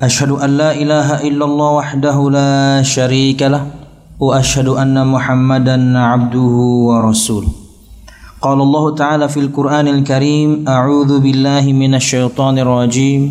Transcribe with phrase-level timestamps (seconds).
[0.00, 3.66] أشهد أن لا إله إلا الله وحده لا شريك له
[4.16, 6.54] وأشهد أن محمدا عبده
[6.88, 7.52] ورسوله.
[8.40, 13.22] قال الله تعالى في القرآن الكريم أعوذ بالله من الشيطان الرجيم.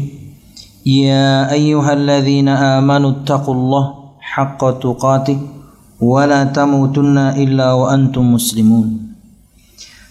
[0.86, 3.86] يا أيها الذين آمنوا اتقوا الله
[4.22, 5.38] حق تقاته
[5.98, 8.88] ولا تموتن إلا وأنتم مسلمون.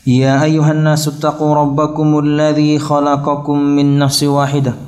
[0.06, 4.87] يا أيها الناس اتقوا ربكم الذي خلقكم من نفس واحدة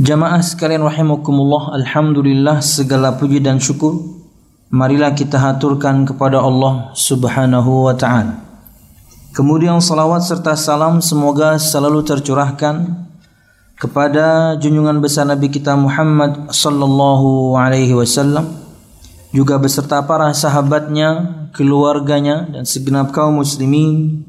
[0.00, 4.00] Jamaah sekalian rahimakumullah, alhamdulillah segala puji dan syukur
[4.72, 8.40] marilah kita haturkan kepada Allah Subhanahu wa taala.
[9.36, 12.96] Kemudian salawat serta salam semoga selalu tercurahkan
[13.76, 18.56] kepada junjungan besar Nabi kita Muhammad sallallahu alaihi wasallam
[19.36, 24.24] juga beserta para sahabatnya, keluarganya dan segenap kaum muslimin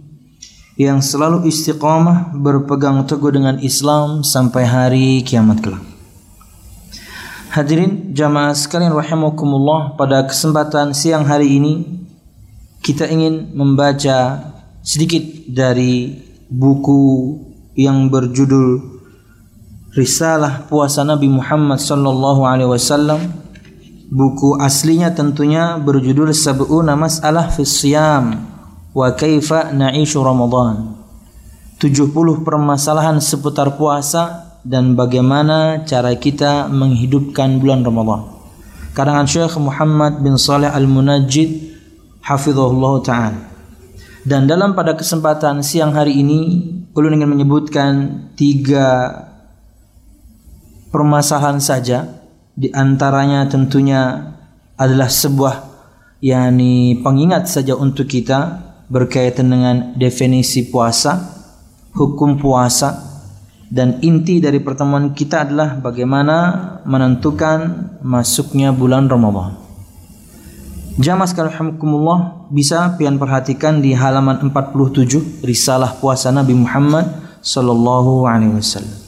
[0.80, 5.84] yang selalu istiqamah berpegang teguh dengan Islam sampai hari kiamat kelak.
[7.52, 11.84] Hadirin jamaah sekalian rahimakumullah pada kesempatan siang hari ini
[12.80, 14.40] kita ingin membaca
[14.80, 15.20] sedikit
[15.52, 16.16] dari
[16.48, 17.36] buku
[17.76, 18.92] yang berjudul
[19.92, 23.20] Risalah Puasa Nabi Muhammad sallallahu alaihi wasallam.
[24.08, 28.51] Buku aslinya tentunya berjudul Sab'una Mas'alah fi Siyam
[28.92, 31.00] wa kaifa na'ishu Ramadan.
[31.82, 32.14] 70
[32.46, 38.30] permasalahan seputar puasa dan bagaimana cara kita menghidupkan bulan Ramadan.
[38.94, 41.74] Karangan Syekh Muhammad bin Saleh Al-Munajjid
[42.22, 43.42] hafizahullah taala.
[44.22, 46.40] Dan dalam pada kesempatan siang hari ini
[46.94, 47.94] ulun ingin menyebutkan
[48.38, 49.10] tiga
[50.94, 52.22] permasalahan saja
[52.54, 54.30] di antaranya tentunya
[54.78, 55.56] adalah sebuah
[56.22, 61.16] yakni pengingat saja untuk kita berkaitan dengan definisi puasa,
[61.96, 63.00] hukum puasa,
[63.72, 66.38] dan inti dari pertemuan kita adalah bagaimana
[66.84, 69.56] menentukan masuknya bulan Ramadan.
[71.00, 71.80] Jamaah sekalian
[72.52, 77.08] bisa pian perhatikan di halaman 47 risalah puasa Nabi Muhammad
[77.40, 79.00] sallallahu alaihi wasallam.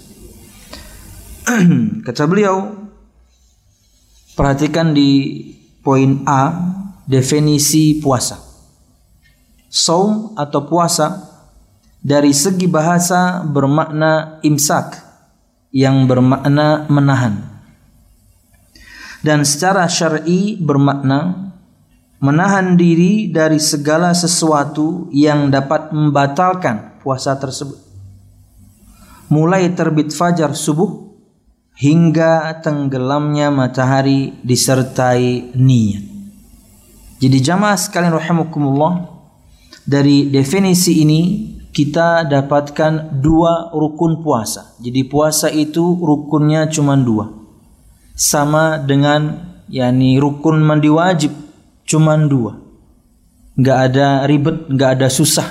[2.08, 2.88] Kata beliau
[4.40, 5.44] perhatikan di
[5.84, 6.56] poin A
[7.04, 8.53] definisi puasa
[9.74, 11.34] saum atau puasa
[11.98, 15.02] dari segi bahasa bermakna imsak
[15.74, 17.42] yang bermakna menahan.
[19.26, 21.50] Dan secara syar'i bermakna
[22.22, 27.82] menahan diri dari segala sesuatu yang dapat membatalkan puasa tersebut.
[29.34, 31.18] Mulai terbit fajar subuh
[31.80, 36.04] hingga tenggelamnya matahari disertai niat.
[37.24, 39.13] Jadi jamaah sekalian rahimakumullah
[39.84, 41.22] dari definisi ini
[41.74, 44.78] kita dapatkan dua rukun puasa.
[44.80, 47.34] Jadi puasa itu rukunnya cuma dua.
[48.14, 51.34] Sama dengan yakni rukun mandi wajib
[51.90, 52.62] cuma dua.
[53.58, 55.46] Nggak ada ribet, nggak ada susah.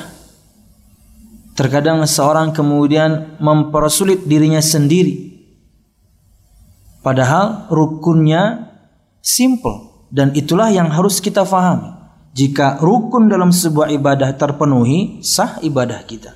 [1.53, 5.31] Terkadang seorang kemudian mempersulit dirinya sendiri.
[7.03, 8.73] Padahal rukunnya
[9.21, 12.02] simple dan itulah yang harus kita fahami.
[12.33, 16.33] Jika rukun dalam sebuah ibadah terpenuhi, sah ibadah kita.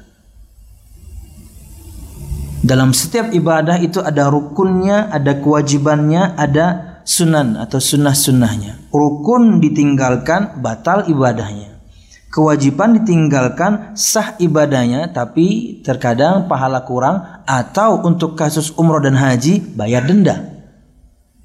[2.61, 8.93] Dalam setiap ibadah itu ada rukunnya, ada kewajibannya, ada sunan atau sunnah-sunnahnya.
[8.93, 11.79] Rukun ditinggalkan, batal ibadahnya.
[12.27, 20.05] kewajiban ditinggalkan sah ibadahnya tapi terkadang pahala kurang atau untuk kasus umroh dan haji bayar
[20.05, 20.45] denda.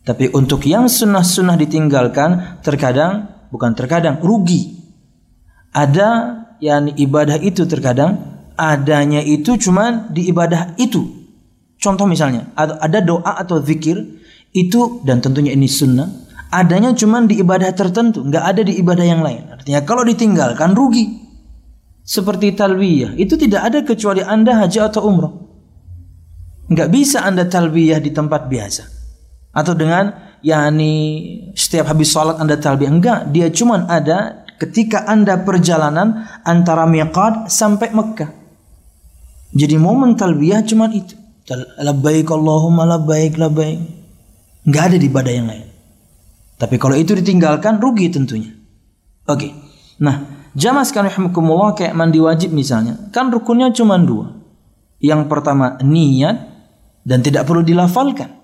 [0.04, 4.80] Tapi untuk yang sunnah-sunnah ditinggalkan terkadang bukan terkadang rugi.
[5.72, 11.22] Ada yang ibadah itu terkadang adanya itu cuma di ibadah itu.
[11.78, 13.98] Contoh misalnya ada doa atau zikir
[14.52, 16.22] itu dan tentunya ini sunnah
[16.52, 19.48] adanya cuma di ibadah tertentu, nggak ada di ibadah yang lain.
[19.50, 21.24] Artinya kalau ditinggalkan rugi.
[22.02, 25.34] Seperti talbiyah, itu tidak ada kecuali Anda haji atau umroh.
[26.68, 28.84] Nggak bisa Anda talbiyah di tempat biasa.
[29.54, 30.94] Atau dengan yakni
[31.54, 32.92] setiap habis sholat Anda talbiyah.
[32.92, 38.30] Enggak, dia cuma ada ketika Anda perjalanan antara miqat sampai Mekah.
[39.52, 41.18] Jadi momen talbiyah cuma itu.
[41.82, 43.80] Labbaik Allahumma labbaik labbaik.
[44.64, 45.68] Enggak ada di ibadah yang lain.
[46.62, 48.54] Tapi kalau itu ditinggalkan rugi tentunya.
[49.26, 49.50] Oke.
[49.50, 49.52] Okay.
[50.02, 54.34] Nah, jamaah sekalian rahimakumullah kayak mandi wajib misalnya, kan rukunnya cuma dua.
[55.02, 56.38] Yang pertama niat
[57.02, 58.41] dan tidak perlu dilafalkan.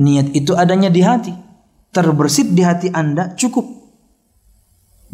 [0.00, 1.32] Niat itu adanya di hati.
[1.94, 3.66] Terbersit di hati Anda cukup.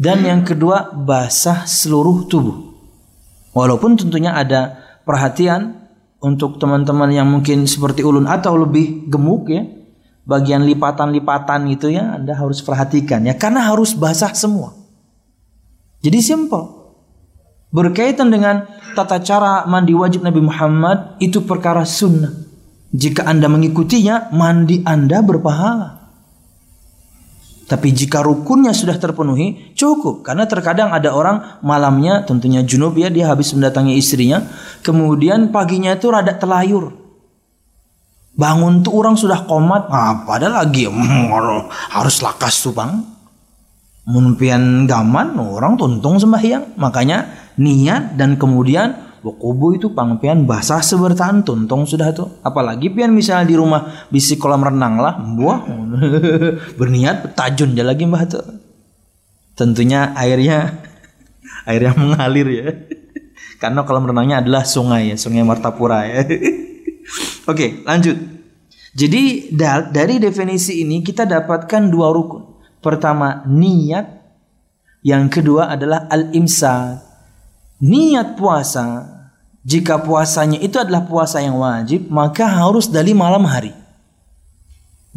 [0.01, 2.57] Dan yang kedua basah seluruh tubuh.
[3.53, 5.77] Walaupun tentunya ada perhatian
[6.21, 9.65] untuk teman-teman yang mungkin seperti ulun atau lebih gemuk ya
[10.25, 14.73] bagian lipatan-lipatan gitu ya Anda harus perhatikan ya karena harus basah semua.
[16.01, 16.81] Jadi simple.
[17.71, 18.67] Berkaitan dengan
[18.97, 22.50] tata cara mandi wajib Nabi Muhammad itu perkara sunnah.
[22.91, 26.01] Jika Anda mengikutinya, mandi Anda berpahala.
[27.71, 30.27] Tapi jika rukunnya sudah terpenuhi, cukup.
[30.27, 34.43] Karena terkadang ada orang malamnya, tentunya junub ya, dia habis mendatangi istrinya.
[34.83, 36.91] Kemudian paginya itu rada telayur.
[38.35, 40.87] Bangun tuh orang sudah komat, apa ada lagi
[41.95, 43.07] harus lakas tuh bang.
[44.07, 51.85] Munpian gaman orang tuntung sembahyang, makanya niat dan kemudian Bokubu itu pangpian basah sebertahan tuntung
[51.85, 52.41] sudah tuh.
[52.41, 55.61] Apalagi pian misalnya di rumah bisi kolam renang lah, buah
[56.81, 58.41] berniat tajun aja lagi mbah tuh.
[59.53, 60.81] Tentunya airnya
[61.69, 62.67] air yang mengalir ya.
[63.61, 66.25] Karena kolam renangnya adalah sungai ya, sungai Martapura ya.
[67.45, 68.17] Oke, lanjut.
[68.97, 69.53] Jadi
[69.93, 72.57] dari definisi ini kita dapatkan dua rukun.
[72.81, 74.09] Pertama niat,
[75.05, 77.10] yang kedua adalah al-imsak.
[77.81, 79.09] Niat puasa,
[79.65, 83.73] jika puasanya itu adalah puasa yang wajib, maka harus dari malam hari.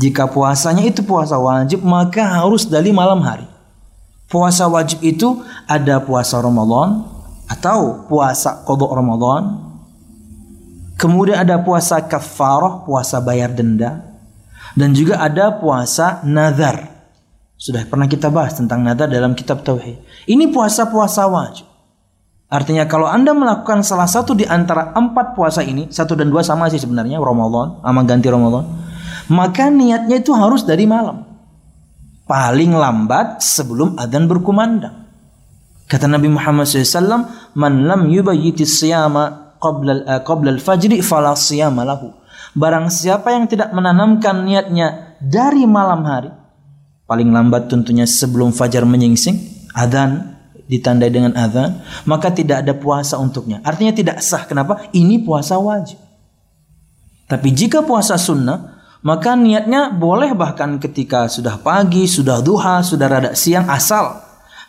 [0.00, 3.46] Jika puasanya itu puasa wajib, maka harus dari malam hari.
[4.26, 7.04] Puasa wajib itu ada puasa Ramadan
[7.46, 9.64] atau puasa kodok Ramadan
[10.94, 14.14] Kemudian ada puasa kafarah, puasa bayar denda.
[14.78, 16.90] Dan juga ada puasa nazar.
[17.54, 20.02] Sudah pernah kita bahas tentang nazar dalam kitab Tauhid.
[20.26, 21.66] Ini puasa-puasa wajib.
[22.54, 26.70] Artinya kalau Anda melakukan salah satu di antara empat puasa ini, satu dan dua sama
[26.70, 28.62] sih sebenarnya, Ramadan, sama ganti Ramadan.
[29.26, 31.26] Maka niatnya itu harus dari malam.
[32.30, 35.02] Paling lambat sebelum adzan berkumandang.
[35.90, 37.26] Kata Nabi Muhammad SAW,
[37.58, 42.14] Man lam yubayyiti siyama qabla qabla al-fajri fala siyama lahu.
[42.54, 46.30] Barang siapa yang tidak menanamkan niatnya dari malam hari,
[47.10, 49.42] paling lambat tentunya sebelum fajar menyingsing,
[49.74, 50.33] adzan
[50.66, 53.60] ditandai dengan adzan, maka tidak ada puasa untuknya.
[53.64, 54.48] Artinya tidak sah.
[54.48, 54.88] Kenapa?
[54.92, 56.00] Ini puasa wajib.
[57.28, 63.30] Tapi jika puasa sunnah, maka niatnya boleh bahkan ketika sudah pagi, sudah duha, sudah rada
[63.36, 64.20] siang asal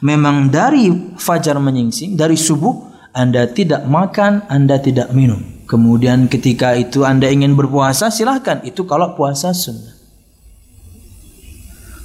[0.04, 5.64] memang dari fajar menyingsing, dari subuh anda tidak makan, Anda tidak minum.
[5.72, 8.60] Kemudian ketika itu Anda ingin berpuasa, silahkan.
[8.68, 9.95] Itu kalau puasa sunnah.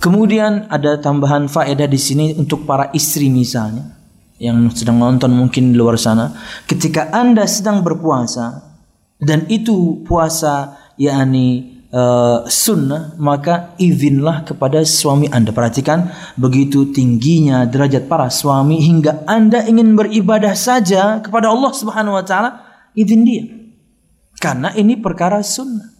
[0.01, 4.01] Kemudian ada tambahan faedah di sini untuk para istri misalnya
[4.41, 6.33] yang sedang nonton mungkin di luar sana.
[6.65, 8.65] Ketika Anda sedang berpuasa
[9.21, 15.53] dan itu puasa yakni uh, sunnah maka izinlah kepada suami anda.
[15.53, 16.09] Perhatikan
[16.41, 22.51] begitu tingginya derajat para suami hingga anda ingin beribadah saja kepada Allah Subhanahu Wa Taala
[22.97, 23.45] izin dia.
[24.41, 26.00] Karena ini perkara sunnah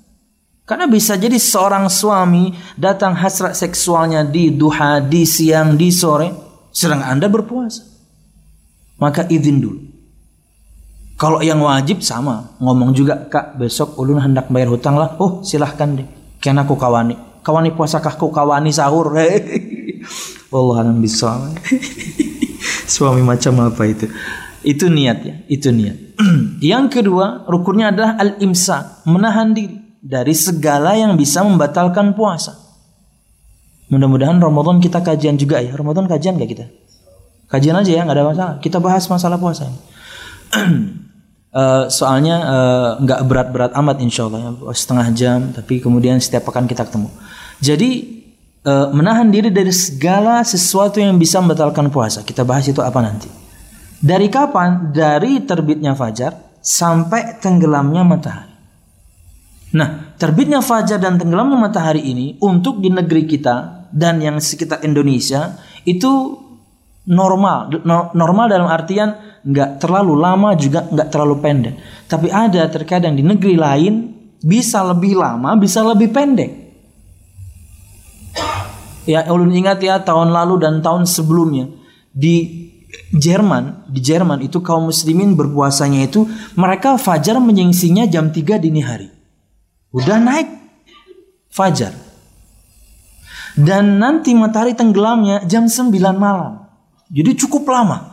[0.71, 6.31] karena bisa jadi seorang suami datang hasrat seksualnya di duha, di siang, di sore,
[6.71, 7.83] sedang Anda berpuasa.
[9.03, 9.83] Maka izin dulu.
[11.19, 15.19] Kalau yang wajib sama, ngomong juga kak besok ulun hendak bayar hutang lah.
[15.19, 16.07] Oh silahkan deh.
[16.39, 17.19] Kian aku kawani.
[17.43, 19.11] Kawani puasa kah ku kawani sahur.
[20.55, 21.35] Allah alam bisa.
[22.95, 24.07] Suami macam apa itu?
[24.63, 26.15] Itu niat ya, itu niat.
[26.63, 32.57] yang kedua, rukunnya adalah al-imsak, menahan diri dari segala yang bisa membatalkan puasa.
[33.93, 35.77] Mudah-mudahan Ramadan kita kajian juga ya.
[35.77, 36.67] Ramadan kajian gak kita?
[37.51, 38.55] Kajian aja ya, nggak ada masalah.
[38.63, 39.79] Kita bahas masalah puasa ini.
[41.51, 44.71] uh, soalnya uh, nggak berat-berat amat insya Allah ya.
[44.71, 47.11] setengah jam, tapi kemudian setiap pekan kita ketemu.
[47.59, 47.91] Jadi
[48.63, 52.23] uh, menahan diri dari segala sesuatu yang bisa membatalkan puasa.
[52.23, 53.27] Kita bahas itu apa nanti.
[53.99, 54.95] Dari kapan?
[54.95, 58.50] Dari terbitnya fajar sampai tenggelamnya matahari.
[59.71, 65.59] Nah, terbitnya fajar dan tenggelamnya matahari ini untuk di negeri kita dan yang sekitar Indonesia
[65.87, 66.11] itu
[67.07, 67.83] normal
[68.15, 71.75] normal dalam artian nggak terlalu lama juga nggak terlalu pendek.
[72.11, 73.95] Tapi ada terkadang di negeri lain
[74.43, 76.51] bisa lebih lama bisa lebih pendek.
[79.07, 81.71] Ya ulun ingat ya tahun lalu dan tahun sebelumnya
[82.11, 82.67] di
[83.15, 86.27] Jerman di Jerman itu kaum muslimin berpuasanya itu
[86.59, 89.20] mereka fajar menyengsinya jam 3 dini hari
[89.91, 90.49] udah naik
[91.51, 91.93] fajar
[93.59, 96.71] dan nanti matahari tenggelamnya jam 9 malam
[97.11, 98.11] jadi cukup lama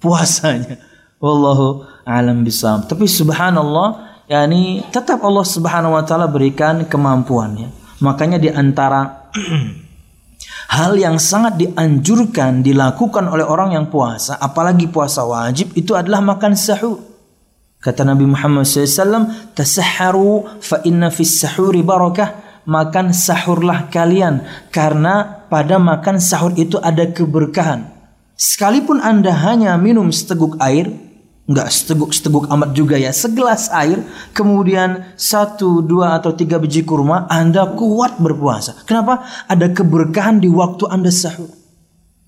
[0.00, 0.80] puasanya.
[1.22, 2.88] Wallahu alam bisawab.
[2.88, 7.68] Tapi subhanallah, yakni tetap Allah Subhanahu wa taala berikan kemampuannya.
[8.00, 9.28] Makanya di antara
[10.80, 16.56] hal yang sangat dianjurkan dilakukan oleh orang yang puasa, apalagi puasa wajib itu adalah makan
[16.56, 17.09] sahur.
[17.80, 22.62] Kata Nabi Muhammad SAW, Tasahharu fa inna fis sahuri barakah.
[22.68, 24.44] Makan sahurlah kalian.
[24.68, 27.88] Karena pada makan sahur itu ada keberkahan.
[28.36, 30.92] Sekalipun Anda hanya minum seteguk air,
[31.48, 34.00] nggak seteguk-seteguk amat juga ya, segelas air,
[34.36, 38.84] kemudian satu, dua atau tiga biji kurma, Anda kuat berpuasa.
[38.84, 39.24] Kenapa?
[39.48, 41.52] Ada keberkahan di waktu Anda sahur.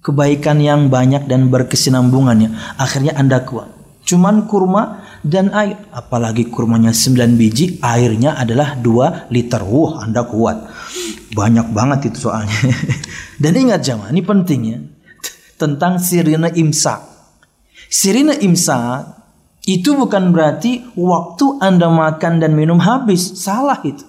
[0.02, 2.76] Kebaikan yang banyak dan berkesinambungannya.
[2.80, 3.70] Akhirnya Anda kuat.
[4.02, 5.78] Cuman kurma dan air.
[5.94, 9.62] Apalagi kurmanya 9 biji, airnya adalah 2 liter.
[9.62, 10.68] Wah, Anda kuat.
[11.32, 12.52] Banyak banget itu soalnya.
[13.42, 14.78] dan ingat jamaah, ini pentingnya
[15.56, 17.00] tentang sirine imsak.
[17.86, 19.22] Sirine imsak
[19.62, 23.38] itu bukan berarti waktu Anda makan dan minum habis.
[23.38, 24.02] Salah itu.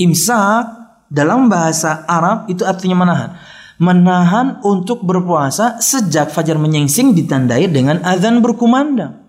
[0.00, 0.64] Imsak
[1.12, 3.30] dalam bahasa Arab itu artinya menahan.
[3.76, 9.21] Menahan untuk berpuasa sejak fajar menyingsing ditandai dengan azan berkumandang.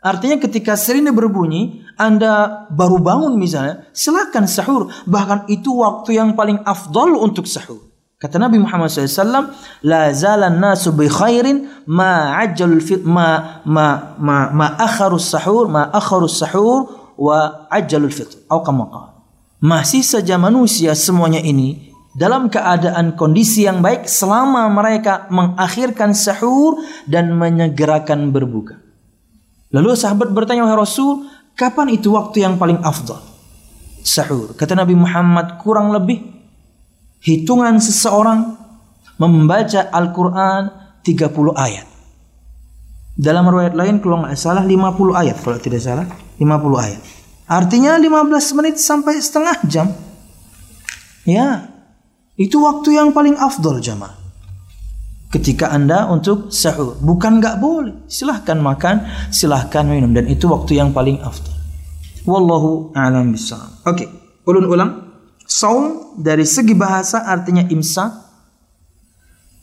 [0.00, 4.88] Artinya ketika sirine berbunyi, Anda baru bangun misalnya, silakan sahur.
[5.04, 7.90] Bahkan itu waktu yang paling afdol untuk sahur.
[8.20, 9.52] Kata Nabi Muhammad SAW,
[9.84, 15.88] la zalan nasu bi khairin ma ajal fit ma ma ma ma akharus sahur ma
[15.88, 18.44] akharus sahur wa ajalul fitr.
[18.48, 18.76] Atau
[19.60, 27.32] Masih saja manusia semuanya ini dalam keadaan kondisi yang baik selama mereka mengakhirkan sahur dan
[27.36, 28.89] menyegerakan berbuka.
[29.70, 33.22] Lalu sahabat bertanya wahai Rasul, kapan itu waktu yang paling afdal?
[34.02, 34.58] Sahur.
[34.58, 36.18] Kata Nabi Muhammad kurang lebih
[37.22, 38.56] hitungan seseorang
[39.20, 40.62] membaca Al-Quran
[41.04, 41.86] 30 ayat.
[43.20, 46.06] Dalam riwayat lain kalau nggak salah 50 ayat kalau tidak salah
[46.40, 46.46] 50
[46.80, 47.00] ayat.
[47.50, 49.86] Artinya 15 menit sampai setengah jam.
[51.28, 51.68] Ya,
[52.40, 54.19] itu waktu yang paling afdol jamaah.
[55.30, 60.90] Ketika anda untuk sahur, bukan nggak boleh, silahkan makan, silahkan minum dan itu waktu yang
[60.90, 61.54] paling afdol.
[62.26, 63.86] Wallahu a'lam bishawab.
[63.86, 64.08] Oke, okay.
[64.50, 64.90] ulun ulang.
[65.46, 68.10] Saum dari segi bahasa artinya imsak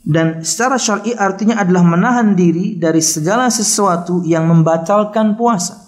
[0.08, 5.84] dan secara syar'i artinya adalah menahan diri dari segala sesuatu yang membatalkan puasa.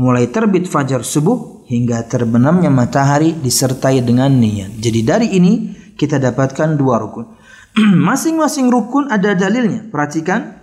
[0.00, 4.80] Mulai terbit fajar subuh hingga terbenamnya matahari disertai dengan niat.
[4.80, 5.52] Jadi dari ini
[5.92, 7.39] kita dapatkan dua rukun.
[8.08, 9.86] Masing-masing rukun ada dalilnya.
[9.88, 10.58] Perhatikan.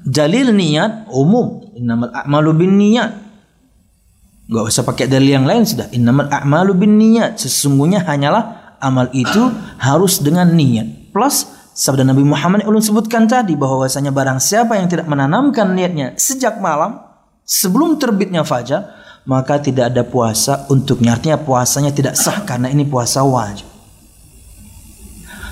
[0.00, 1.60] Dalil niat umum.
[1.76, 3.10] Innamal a'malu bin niat.
[4.50, 5.92] Gak usah pakai dalil yang lain sudah.
[5.92, 7.36] Innamal a'malu bin niat.
[7.38, 11.12] Sesungguhnya hanyalah amal itu harus dengan niat.
[11.12, 16.16] Plus sabda Nabi Muhammad yang ulun sebutkan tadi bahwasanya barang siapa yang tidak menanamkan niatnya
[16.16, 16.98] sejak malam
[17.44, 21.14] sebelum terbitnya fajar maka tidak ada puasa untuknya.
[21.14, 23.69] Artinya puasanya tidak sah karena ini puasa wajib.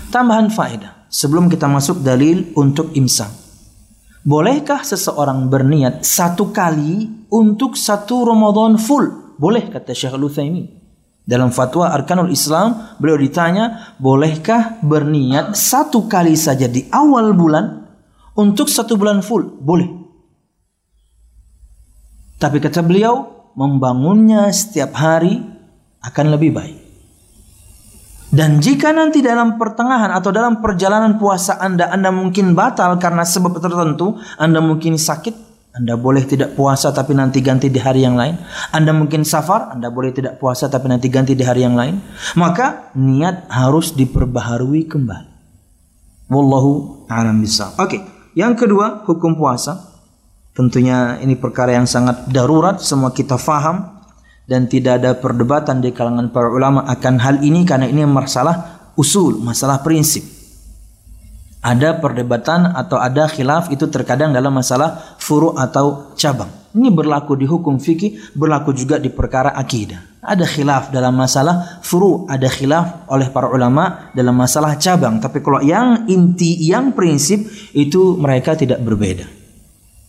[0.09, 3.29] Tambahan faedah sebelum kita masuk dalil untuk imsak.
[4.25, 9.37] Bolehkah seseorang berniat satu kali untuk satu Ramadan full.
[9.37, 10.67] Boleh kata Syekh Al-Utsaimin.
[11.29, 17.85] Dalam fatwa Arkanul Islam beliau ditanya, bolehkah berniat satu kali saja di awal bulan
[18.33, 19.45] untuk satu bulan full?
[19.61, 19.93] Boleh.
[22.41, 25.43] Tapi kata beliau, membangunnya setiap hari
[26.01, 26.78] akan lebih baik.
[28.29, 33.57] Dan jika nanti dalam pertengahan atau dalam perjalanan puasa Anda Anda mungkin batal karena sebab
[33.57, 38.35] tertentu, Anda mungkin sakit, anda boleh tidak puasa tapi nanti ganti di hari yang lain.
[38.75, 42.03] Anda mungkin safar, Anda boleh tidak puasa tapi nanti ganti di hari yang lain.
[42.35, 45.31] Maka niat harus diperbaharui kembali.
[46.35, 47.79] Wallahu a'lam bishawab.
[47.79, 48.03] Oke,
[48.35, 49.95] yang kedua hukum puasa.
[50.51, 53.98] Tentunya ini perkara yang sangat darurat semua kita faham
[54.49, 59.37] dan tidak ada perdebatan di kalangan para ulama akan hal ini karena ini masalah usul,
[59.45, 60.25] masalah prinsip.
[61.61, 66.49] Ada perdebatan atau ada khilaf itu terkadang dalam masalah furu atau cabang.
[66.73, 70.23] Ini berlaku di hukum fikih, berlaku juga di perkara akidah.
[70.23, 75.19] Ada khilaf dalam masalah furu, ada khilaf oleh para ulama dalam masalah cabang.
[75.19, 77.43] Tapi kalau yang inti, yang prinsip
[77.75, 79.38] itu mereka tidak berbeda.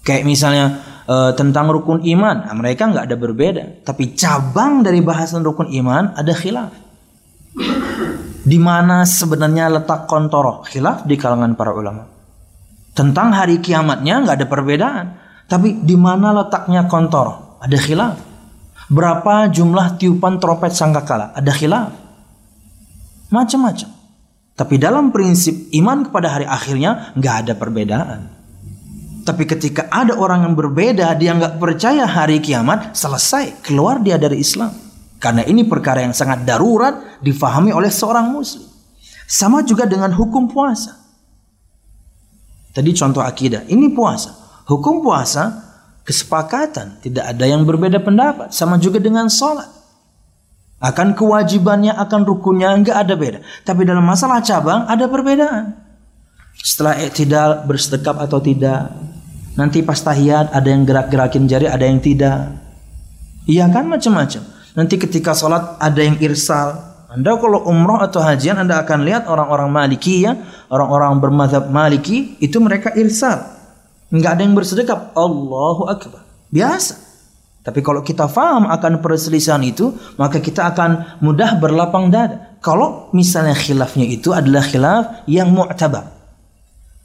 [0.03, 0.65] Kayak misalnya
[1.05, 3.63] e, tentang rukun iman, nah, mereka nggak ada berbeda.
[3.83, 6.71] Tapi cabang dari bahasan rukun iman ada khilaf.
[8.39, 10.63] Di mana sebenarnya letak kontoroh?
[10.63, 12.07] Khilaf di kalangan para ulama.
[12.95, 15.05] Tentang hari kiamatnya nggak ada perbedaan.
[15.49, 17.59] Tapi di mana letaknya kontoroh?
[17.59, 18.15] Ada khilaf.
[18.89, 21.35] Berapa jumlah tiupan trompet sangkakala?
[21.37, 21.89] Ada khilaf.
[23.29, 23.89] Macam-macam.
[24.57, 28.38] Tapi dalam prinsip iman kepada hari akhirnya nggak ada perbedaan.
[29.25, 34.41] Tapi ketika ada orang yang berbeda, dia nggak percaya hari kiamat, selesai, keluar dia dari
[34.41, 34.71] Islam.
[35.19, 38.65] Karena ini perkara yang sangat darurat difahami oleh seorang muslim.
[39.29, 40.95] Sama juga dengan hukum puasa.
[42.71, 44.31] Tadi contoh akidah, ini puasa.
[44.65, 45.69] Hukum puasa,
[46.07, 48.55] kesepakatan, tidak ada yang berbeda pendapat.
[48.55, 49.67] Sama juga dengan sholat.
[50.79, 53.39] Akan kewajibannya, akan rukunnya, nggak ada beda.
[53.67, 55.75] Tapi dalam masalah cabang ada perbedaan.
[56.55, 58.87] Setelah tidak bersedekap atau tidak,
[59.57, 62.53] Nanti pas tahiyat ada yang gerak-gerakin jari, ada yang tidak.
[63.49, 64.43] Iya kan macam-macam.
[64.77, 66.77] Nanti ketika sholat ada yang irsal.
[67.09, 70.37] Anda kalau umroh atau hajian Anda akan lihat orang-orang maliki ya,
[70.69, 73.49] orang-orang bermadhab maliki itu mereka irsal.
[74.13, 75.17] Enggak ada yang bersedekap.
[75.17, 76.21] Allahu Akbar.
[76.53, 77.09] Biasa.
[77.65, 82.57] Tapi kalau kita faham akan perselisihan itu, maka kita akan mudah berlapang dada.
[82.61, 86.18] Kalau misalnya khilafnya itu adalah khilaf yang mu'tabar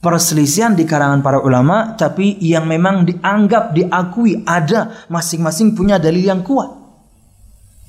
[0.04, 6.44] perselisihan di kalangan para ulama tapi yang memang dianggap diakui ada masing-masing punya dalil yang
[6.44, 6.68] kuat.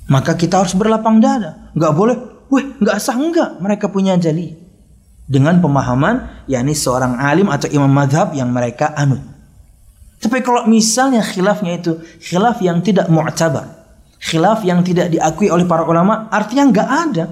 [0.08, 1.76] Maka kita harus berlapang dada.
[1.76, 2.18] Nggak boleh
[2.48, 4.56] weh nggak sah enggak mereka punya dalil.
[5.28, 9.20] Dengan pemahaman yakni seorang alim atau imam madhab yang mereka anut.
[10.24, 13.76] Tapi kalau misalnya khilafnya itu khilaf yang tidak mu'tabar
[14.26, 17.26] khilaf yang tidak diakui oleh para ulama artinya nggak ada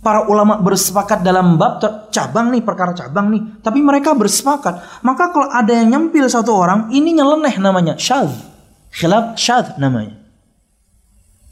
[0.00, 1.80] para ulama bersepakat dalam bab
[2.12, 3.42] cabang nih perkara cabang nih.
[3.60, 5.04] Tapi mereka bersepakat.
[5.04, 7.94] Maka kalau ada yang nyempil satu orang ini nyeleneh namanya.
[8.00, 8.32] Syadz
[8.96, 10.16] khilaf syadz namanya.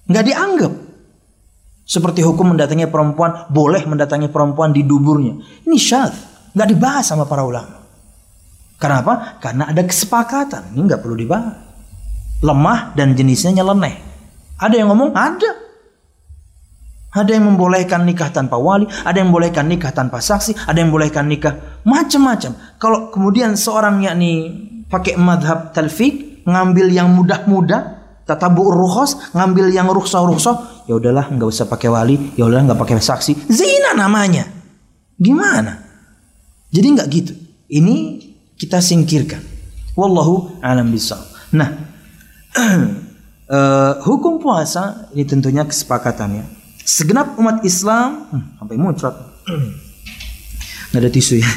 [0.09, 0.73] Nggak dianggap.
[1.89, 5.37] Seperti hukum mendatangi perempuan boleh mendatangi perempuan di duburnya.
[5.65, 6.17] Ini syadz
[6.53, 7.81] nggak dibahas sama para ulama.
[8.81, 10.73] Karena apa karena ada kesepakatan.
[10.73, 11.57] Ini nggak perlu dibahas.
[12.39, 13.99] Lemah dan jenisnya nyeleneh.
[14.59, 15.11] Ada yang ngomong?
[15.11, 15.68] Ada
[17.09, 21.25] ada yang membolehkan nikah tanpa wali, ada yang membolehkan nikah tanpa saksi, ada yang membolehkan
[21.25, 22.53] nikah macam-macam.
[22.77, 24.33] Kalau kemudian seorang yakni
[24.93, 27.97] pakai madhab talfik, ngambil yang mudah-mudah,
[28.29, 33.01] tatabu rukhos, ngambil yang rukhsah-rukhsah, ya udahlah nggak usah pakai wali, ya udahlah nggak pakai
[33.01, 33.49] saksi.
[33.49, 34.45] Zina namanya.
[35.17, 35.81] Gimana?
[36.69, 37.33] Jadi nggak gitu.
[37.73, 37.97] Ini
[38.61, 39.41] kita singkirkan.
[39.97, 41.17] Wallahu alam bisa.
[41.57, 41.73] Nah,
[43.49, 46.58] uh, hukum puasa ini tentunya kesepakatannya
[46.89, 49.15] segenap umat Islam hmm, sampai muncrat.
[50.89, 51.49] Nggak ada tisu ya.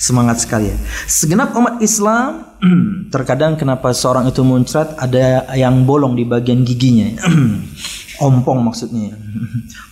[0.00, 0.76] Semangat sekali ya.
[1.08, 2.44] Segenap umat Islam
[3.14, 7.16] terkadang kenapa seorang itu muncrat ada yang bolong di bagian giginya
[8.28, 9.16] ompong maksudnya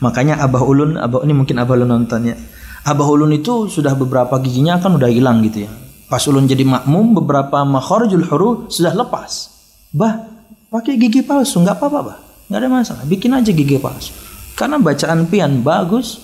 [0.04, 2.36] makanya Abah Ulun Abah ini mungkin Abah Ulun nonton ya.
[2.84, 5.72] Abah Ulun itu sudah beberapa giginya kan udah hilang gitu ya.
[6.12, 9.48] Pas Ulun jadi makmum beberapa makharijul huruf sudah lepas.
[9.96, 10.28] Bah
[10.68, 12.18] pakai gigi palsu nggak apa-apa bah.
[12.52, 13.04] Nggak ada masalah.
[13.08, 14.27] Bikin aja gigi palsu
[14.58, 16.18] karena bacaan pian bagus.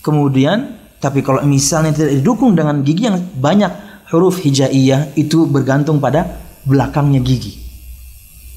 [0.00, 3.70] Kemudian tapi kalau misalnya tidak didukung dengan gigi yang banyak
[4.08, 6.26] huruf hijaiyah itu bergantung pada
[6.64, 7.60] belakangnya gigi.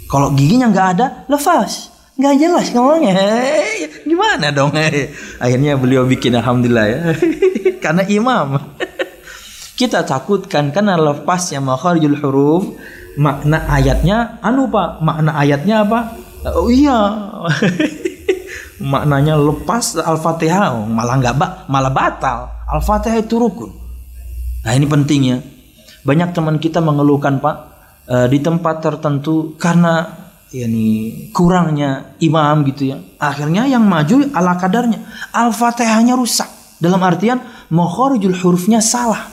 [0.07, 1.91] Kalau giginya nggak ada, lepas.
[2.19, 3.15] Nggak jelas ngomongnya.
[4.03, 4.75] Gimana dong?
[5.39, 6.99] Akhirnya beliau bikin alhamdulillah ya.
[7.83, 8.59] karena imam.
[9.79, 12.63] Kita takutkan karena lepasnya makharijul huruf
[13.17, 16.15] makna ayatnya anu Pak, makna ayatnya apa?
[16.45, 16.99] Oh iya.
[18.81, 22.49] maknanya lepas Al-Fatihah oh, malah nggak bak malah batal.
[22.65, 23.71] Al-Fatihah itu rukun.
[24.61, 25.41] Nah, ini pentingnya.
[26.01, 27.55] Banyak teman kita mengeluhkan, Pak,
[28.05, 30.05] e, di tempat tertentu karena
[30.51, 32.97] yakni kurangnya imam gitu ya.
[33.17, 35.01] Akhirnya yang maju ala kadarnya.
[35.33, 36.49] Al-Fatihahnya rusak.
[36.81, 39.29] Dalam artian makharijul hurufnya salah.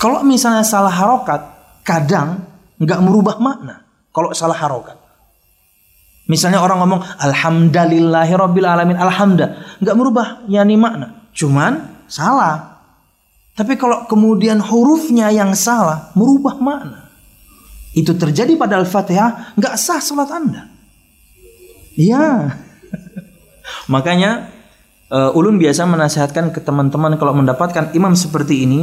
[0.00, 1.40] Kalau misalnya salah harokat,
[1.84, 2.44] kadang
[2.80, 3.84] nggak merubah makna.
[4.12, 5.03] Kalau salah harokat.
[6.24, 11.28] Misalnya orang ngomong alhamdulillahirabbil alamin alhamdulillah, nggak merubah yani makna.
[11.36, 12.80] Cuman salah.
[13.54, 17.12] Tapi kalau kemudian hurufnya yang salah, merubah makna.
[17.94, 20.66] Itu terjadi pada Al-Fatihah, nggak sah salat Anda.
[21.94, 22.50] Iya.
[23.92, 24.50] Makanya
[25.14, 28.82] uh, ulun biasa menasihatkan ke teman-teman kalau mendapatkan imam seperti ini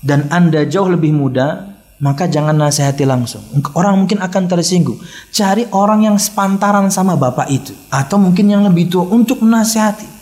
[0.00, 1.69] dan Anda jauh lebih muda,
[2.00, 3.44] maka jangan nasihati langsung.
[3.76, 4.98] Orang mungkin akan tersinggung.
[5.30, 10.20] Cari orang yang sepantaran sama bapak itu atau mungkin yang lebih tua untuk menasihati.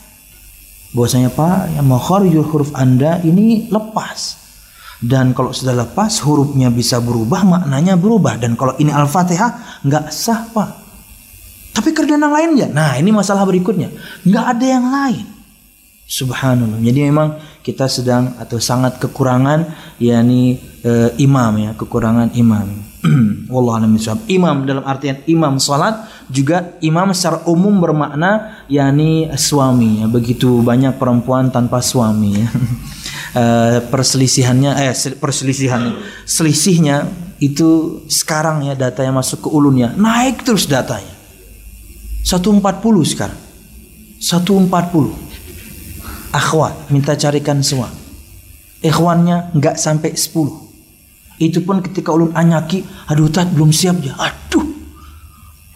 [0.92, 4.40] Bahwasanya Pak, yang makharijul huruf Anda ini lepas.
[4.98, 8.34] Dan kalau sudah lepas hurufnya bisa berubah, maknanya berubah.
[8.34, 10.70] Dan kalau ini Al-Fatihah nggak sah Pak.
[11.78, 12.66] Tapi kerjaan yang lain ya.
[12.66, 13.94] Nah ini masalah berikutnya.
[14.26, 15.26] Nggak ada yang lain.
[16.08, 16.80] Subhanallah.
[16.82, 17.36] Jadi memang
[17.68, 19.68] kita sedang atau sangat kekurangan
[20.00, 22.88] yakni e, imam ya, kekurangan imam.
[23.52, 23.84] Wallah
[24.26, 30.08] Imam dalam artian imam salat juga imam secara umum bermakna yakni suami ya.
[30.08, 32.48] Begitu banyak perempuan tanpa suami ya.
[33.36, 33.44] e,
[33.84, 37.04] perselisihannya eh perselisihannya selisihnya
[37.38, 41.14] itu sekarang ya data yang masuk ke ulunnya naik terus datanya
[42.26, 42.64] 140
[43.06, 43.38] sekarang
[44.18, 45.27] 140
[46.34, 47.90] akhwat minta carikan semua.
[48.78, 50.68] Ikhwannya nggak sampai 10
[51.38, 54.66] itu pun ketika ulun anyaki aduh tat belum siap ya aduh.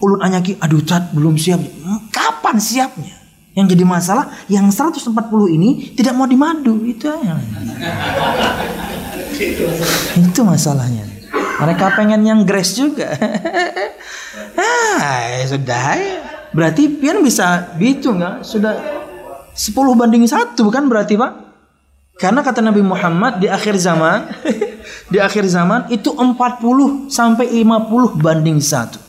[0.02, 1.70] Ulun anyaki aduh tat belum siap ya.
[2.10, 3.14] kapan siapnya?
[3.54, 5.12] Yang jadi masalah yang 140
[5.54, 6.82] ini tidak mau dimadu.
[6.82, 7.06] Itu
[10.18, 11.06] itu masalahnya.
[11.62, 13.14] Mereka pengen yang grace juga.
[14.52, 16.20] Ah sudah ya.
[16.52, 18.44] berarti pian bisa bitu nggak?
[18.44, 19.01] Sudah
[19.52, 21.32] 10 banding satu kan berarti Pak?
[22.16, 24.30] Karena kata Nabi Muhammad di akhir zaman
[25.12, 29.00] di akhir zaman itu 40 sampai 50 banding satu.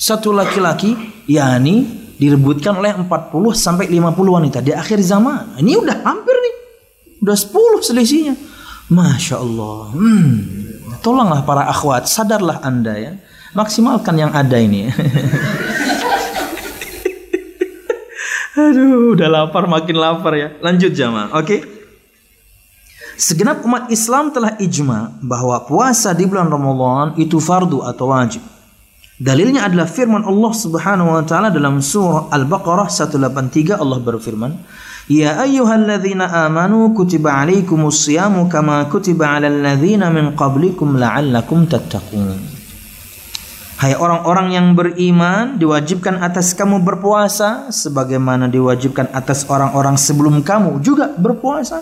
[0.00, 0.96] Satu laki-laki
[1.28, 1.84] yakni
[2.16, 3.08] direbutkan oleh 40
[3.56, 5.60] sampai 50 wanita di akhir zaman.
[5.60, 6.54] Ini udah hampir nih.
[7.20, 8.34] Udah 10 selisihnya.
[8.90, 9.92] Masya Allah.
[9.92, 10.32] Hmm.
[11.00, 13.12] Tolonglah para akhwat, sadarlah anda ya.
[13.56, 14.88] Maksimalkan yang ada ini.
[18.68, 20.48] Aduh, udah lapar makin lapar ya.
[20.60, 21.32] Lanjut jamaah.
[21.38, 21.46] Oke.
[21.46, 21.60] Okay?
[23.20, 28.40] Segenap umat Islam telah ijma bahwa puasa di bulan Ramadan itu fardu atau wajib.
[29.20, 34.56] Dalilnya adalah firman Allah Subhanahu wa taala dalam surah Al-Baqarah 183 Allah berfirman,
[35.12, 38.08] "Ya ayyuhalladzina amanu kutiba alaikumus
[38.48, 42.59] kama kutiba alal ladzina min qablikum la'allakum tattaqun."
[43.80, 51.08] Hai orang-orang yang beriman, diwajibkan atas kamu berpuasa sebagaimana diwajibkan atas orang-orang sebelum kamu juga
[51.16, 51.80] berpuasa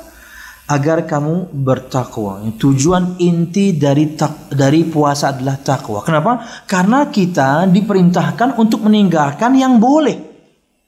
[0.70, 2.46] agar kamu bertakwa.
[2.54, 5.98] Tujuan inti dari tak, dari puasa adalah takwa.
[6.06, 6.38] Kenapa?
[6.70, 10.22] Karena kita diperintahkan untuk meninggalkan yang boleh.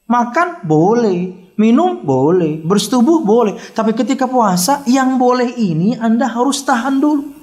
[0.07, 3.59] Makan boleh, minum boleh, bersetubuh boleh.
[3.75, 7.35] Tapi ketika puasa yang boleh ini Anda harus tahan dulu.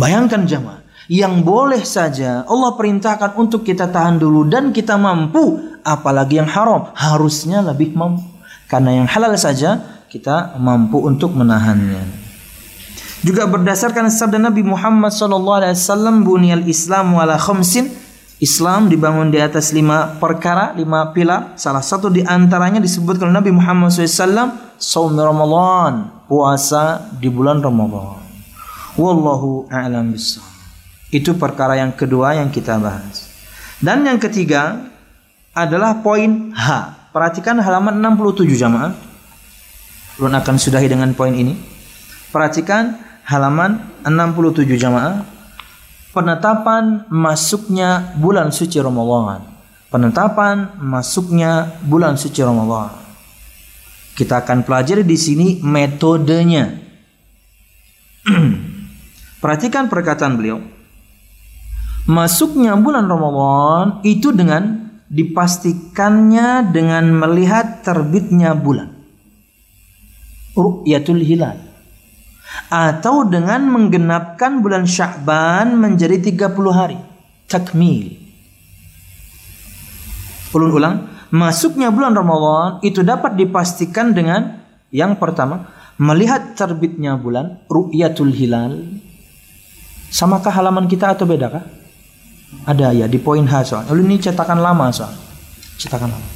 [0.00, 6.40] Bayangkan jemaah yang boleh saja Allah perintahkan untuk kita tahan dulu dan kita mampu apalagi
[6.40, 8.24] yang haram harusnya lebih mampu
[8.64, 9.76] karena yang halal saja
[10.08, 12.00] kita mampu untuk menahannya
[13.20, 17.92] juga berdasarkan sabda Nabi Muhammad SAW bunyal Islam wala khamsin
[18.40, 21.54] Islam dibangun di atas lima perkara, lima pilar.
[21.54, 28.18] Salah satu di antaranya disebutkan Nabi Muhammad SAW, saum Ramadan, puasa di bulan Ramadan.
[28.98, 30.51] Wallahu a'lam bishawab.
[31.12, 33.28] Itu perkara yang kedua yang kita bahas.
[33.84, 34.88] Dan yang ketiga
[35.52, 36.68] adalah poin H.
[37.12, 38.96] Perhatikan halaman 67 jamaah.
[40.16, 41.52] Belum akan sudahi dengan poin ini.
[42.32, 42.96] Perhatikan
[43.28, 45.28] halaman 67 jamaah.
[46.16, 49.44] Penetapan masuknya bulan suci Ramadan.
[49.92, 52.88] Penetapan masuknya bulan suci Ramadan.
[54.16, 56.72] Kita akan pelajari di sini metodenya.
[59.44, 60.71] Perhatikan perkataan beliau
[62.08, 68.88] masuknya bulan Ramadan itu dengan dipastikannya dengan melihat terbitnya bulan.
[70.56, 71.60] Ru'yatul hilal.
[72.72, 76.98] Atau dengan menggenapkan bulan Sya'ban menjadi 30 hari.
[77.48, 78.16] Takmil.
[80.52, 80.96] Ulun ulang,
[81.32, 84.60] masuknya bulan Ramadan itu dapat dipastikan dengan
[84.92, 88.84] yang pertama, melihat terbitnya bulan, ru'yatul hilal.
[90.12, 91.81] Samakah halaman kita atau bedakah?
[92.62, 93.84] Ada ya di poin H soal.
[93.90, 95.12] Lalu ini cetakan lama soal.
[95.80, 96.28] Cetakan lama.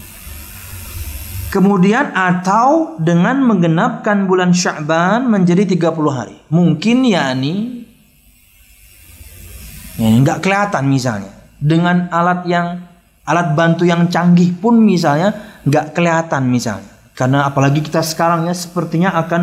[1.46, 6.36] Kemudian atau dengan menggenapkan bulan Sya'ban menjadi 30 hari.
[6.50, 7.86] Mungkin yakni
[9.96, 11.32] ya nggak kelihatan misalnya.
[11.56, 12.84] Dengan alat yang
[13.24, 15.32] alat bantu yang canggih pun misalnya
[15.64, 16.92] nggak kelihatan misalnya.
[17.16, 19.42] Karena apalagi kita sekarang ya sepertinya akan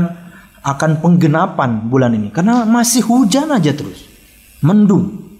[0.63, 4.05] akan penggenapan bulan ini karena masih hujan aja terus.
[4.61, 5.32] Mendung.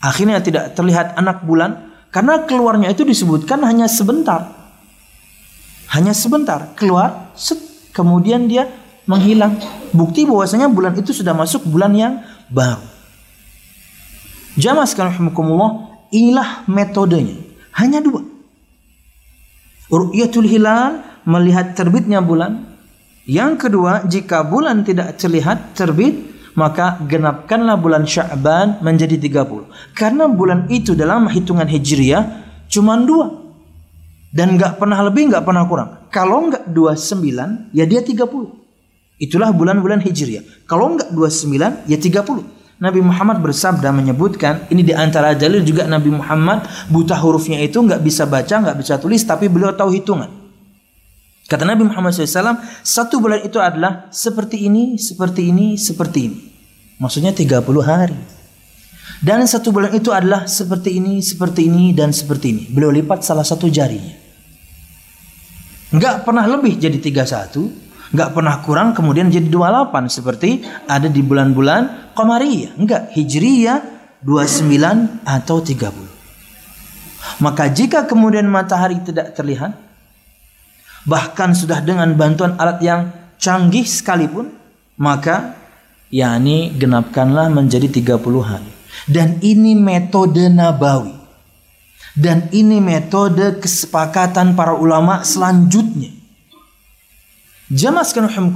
[0.00, 4.48] Akhirnya tidak terlihat anak bulan karena keluarnya itu disebutkan hanya sebentar.
[5.92, 7.60] Hanya sebentar keluar set,
[7.92, 8.66] kemudian dia
[9.04, 9.60] menghilang.
[9.90, 12.82] Bukti bahwasanya bulan itu sudah masuk bulan yang baru.
[14.54, 15.30] Jamaah sekalian
[16.10, 17.38] inilah metodenya.
[17.74, 18.22] Hanya dua.
[19.90, 22.70] Ru'yatul hilal melihat terbitnya bulan.
[23.26, 29.94] Yang kedua, jika bulan tidak terlihat terbit, maka genapkanlah bulan Sya'ban menjadi 30.
[29.94, 32.24] Karena bulan itu dalam hitungan Hijriah
[32.70, 33.38] cuma dua.
[34.30, 35.90] Dan nggak pernah lebih, nggak pernah kurang.
[36.10, 38.22] Kalau nggak 29, ya dia 30.
[39.20, 40.66] Itulah bulan-bulan Hijriah.
[40.70, 42.60] Kalau nggak 29, ya 30.
[42.80, 48.00] Nabi Muhammad bersabda menyebutkan ini di antara dalil juga Nabi Muhammad buta hurufnya itu nggak
[48.00, 50.39] bisa baca nggak bisa tulis tapi beliau tahu hitungan
[51.50, 56.38] kata Nabi Muhammad SAW satu bulan itu adalah seperti ini seperti ini seperti ini.
[57.02, 58.14] Maksudnya 30 hari.
[59.20, 62.62] Dan satu bulan itu adalah seperti ini seperti ini dan seperti ini.
[62.70, 64.14] Beliau lipat salah satu jarinya.
[65.90, 72.14] Nggak pernah lebih jadi 31 nggak pernah kurang kemudian jadi 28 seperti ada di bulan-bulan
[72.14, 72.78] Qamariyah.
[72.78, 73.78] Enggak Hijriyah
[74.22, 76.10] 29 atau 30
[77.40, 79.72] maka jika kemudian matahari tidak terlihat
[81.04, 83.00] bahkan sudah dengan bantuan alat yang
[83.40, 84.52] canggih sekalipun
[85.00, 85.56] maka
[86.12, 88.72] yakni genapkanlah menjadi 30 hari
[89.08, 91.16] dan ini metode nabawi
[92.18, 96.20] dan ini metode kesepakatan para ulama selanjutnya
[97.70, 98.50] Jamaah sekalian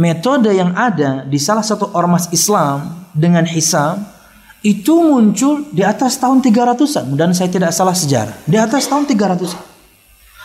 [0.00, 4.00] metode yang ada di salah satu ormas Islam dengan hisab
[4.64, 8.32] itu muncul di atas tahun 300-an dan saya tidak salah sejarah.
[8.48, 9.77] Di atas tahun 300-an.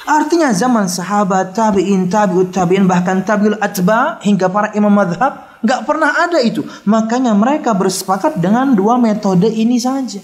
[0.03, 6.11] Artinya zaman sahabat, tabi'in, tabi'ut tabi'in bahkan tabi'ul atba hingga para imam madhab nggak pernah
[6.27, 6.59] ada itu.
[6.83, 10.19] Makanya mereka bersepakat dengan dua metode ini saja.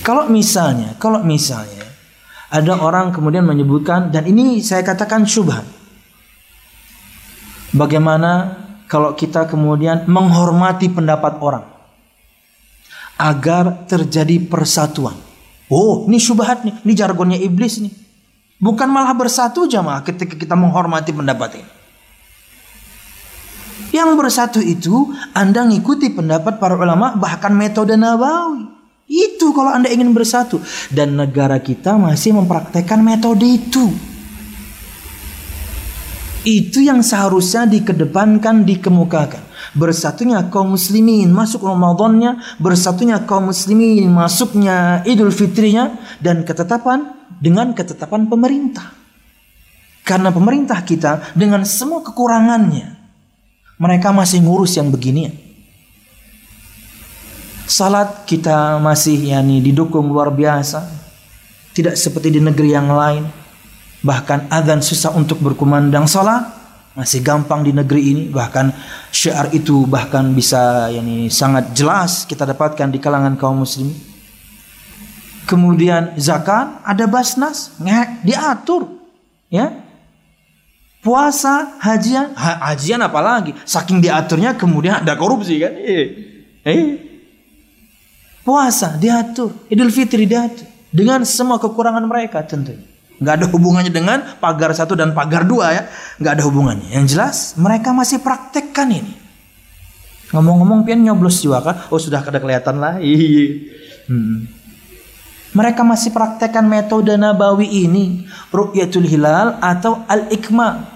[0.00, 1.84] Kalau misalnya, kalau misalnya
[2.48, 5.64] ada orang kemudian menyebutkan dan ini saya katakan syubhat.
[7.74, 11.66] Bagaimana kalau kita kemudian menghormati pendapat orang
[13.18, 15.23] agar terjadi persatuan.
[15.72, 17.92] Oh, ini syubhat nih, ini jargonnya iblis nih.
[18.60, 21.70] Bukan malah bersatu jamaah ketika kita menghormati pendapat ini.
[23.94, 28.66] Yang bersatu itu Anda ngikuti pendapat para ulama bahkan metode Nabawi.
[29.06, 30.58] Itu kalau Anda ingin bersatu.
[30.90, 33.92] Dan negara kita masih mempraktekkan metode itu.
[36.44, 39.43] Itu yang seharusnya dikedepankan, dikemukakan.
[39.74, 47.10] Bersatunya kaum muslimin masuk Ramadannya, bersatunya kaum muslimin masuknya Idul Fitrinya dan ketetapan
[47.42, 48.94] dengan ketetapan pemerintah.
[50.06, 52.94] Karena pemerintah kita dengan semua kekurangannya
[53.80, 55.32] mereka masih ngurus yang begini.
[57.64, 61.02] Salat kita masih yani didukung luar biasa.
[61.74, 63.26] Tidak seperti di negeri yang lain.
[64.04, 66.63] Bahkan adzan susah untuk berkumandang salat
[66.94, 68.70] masih gampang di negeri ini bahkan
[69.10, 73.90] syiar itu bahkan bisa yani sangat jelas kita dapatkan di kalangan kaum muslim
[75.50, 77.74] kemudian zakat ada basnas
[78.22, 78.88] diatur
[79.50, 79.82] ya.
[81.04, 85.76] Puasa hajian ha, hajian apalagi saking diaturnya kemudian ada korupsi kan?
[85.76, 86.04] Eh,
[86.64, 86.84] eh
[88.40, 92.93] Puasa diatur, Idul Fitri diatur dengan semua kekurangan mereka tentunya.
[93.18, 95.82] Nggak ada hubungannya dengan pagar satu dan pagar dua ya,
[96.18, 96.90] nggak ada hubungannya.
[96.90, 99.14] Yang jelas mereka masih praktekkan ini.
[100.34, 101.76] Ngomong-ngomong pian nyoblos juga kan?
[101.94, 102.98] Oh sudah kada kelihatan lah.
[102.98, 104.50] Hmm.
[105.54, 110.90] Mereka masih praktekkan metode nabawi ini, ru'yatul hilal atau al-ikma.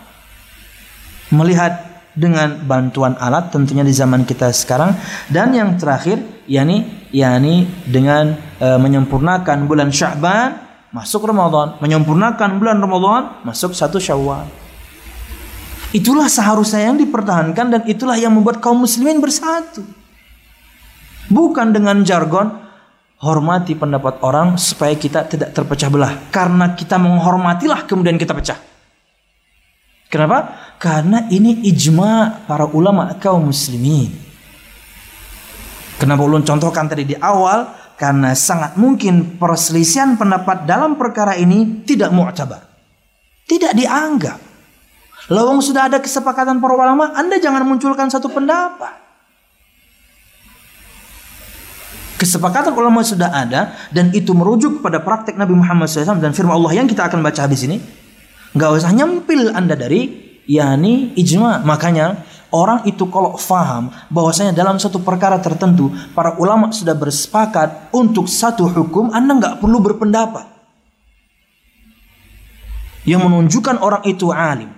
[1.31, 1.87] Melihat
[2.19, 4.91] dengan bantuan alat tentunya di zaman kita sekarang
[5.31, 6.19] dan yang terakhir
[6.51, 14.49] yakni yakni dengan e, menyempurnakan bulan Sya'ban masuk Ramadan, menyempurnakan bulan Ramadan masuk satu Syawal.
[15.89, 19.81] Itulah seharusnya yang dipertahankan dan itulah yang membuat kaum muslimin bersatu.
[21.33, 22.69] Bukan dengan jargon
[23.21, 26.13] hormati pendapat orang supaya kita tidak terpecah belah.
[26.29, 28.61] Karena kita menghormatilah kemudian kita pecah.
[30.09, 30.57] Kenapa?
[30.81, 34.13] Karena ini ijma para ulama kaum muslimin.
[35.99, 37.88] Kenapa ulun contohkan tadi di awal?
[37.99, 42.63] Karena sangat mungkin perselisihan pendapat dalam perkara ini tidak mu'tabar.
[43.51, 44.39] Tidak dianggap.
[45.35, 49.11] Lawang sudah ada kesepakatan para ulama, Anda jangan munculkan satu pendapat.
[52.23, 56.83] Kesepakatan ulama sudah ada dan itu merujuk pada praktek Nabi Muhammad SAW dan firman Allah
[56.83, 57.79] yang kita akan baca habis ini.
[58.55, 61.63] Nggak usah nyempil Anda dari yakni ijma.
[61.63, 68.29] Makanya orang itu kalau faham bahwasanya dalam satu perkara tertentu para ulama sudah bersepakat untuk
[68.29, 70.59] satu hukum, Anda nggak perlu berpendapat.
[73.09, 74.69] Yang menunjukkan orang itu alim.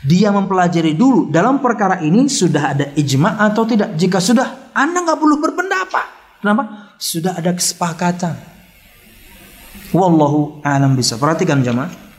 [0.00, 3.98] Dia mempelajari dulu dalam perkara ini sudah ada ijma atau tidak.
[4.00, 6.06] Jika sudah, Anda nggak perlu berpendapat.
[6.40, 6.96] Kenapa?
[6.96, 8.38] Sudah ada kesepakatan.
[9.92, 11.20] Wallahu alam bisa.
[11.20, 12.09] Perhatikan jemaah.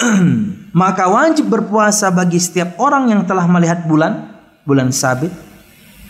[0.80, 4.34] Maka wajib berpuasa bagi setiap orang yang telah melihat bulan,
[4.66, 5.30] bulan sabit,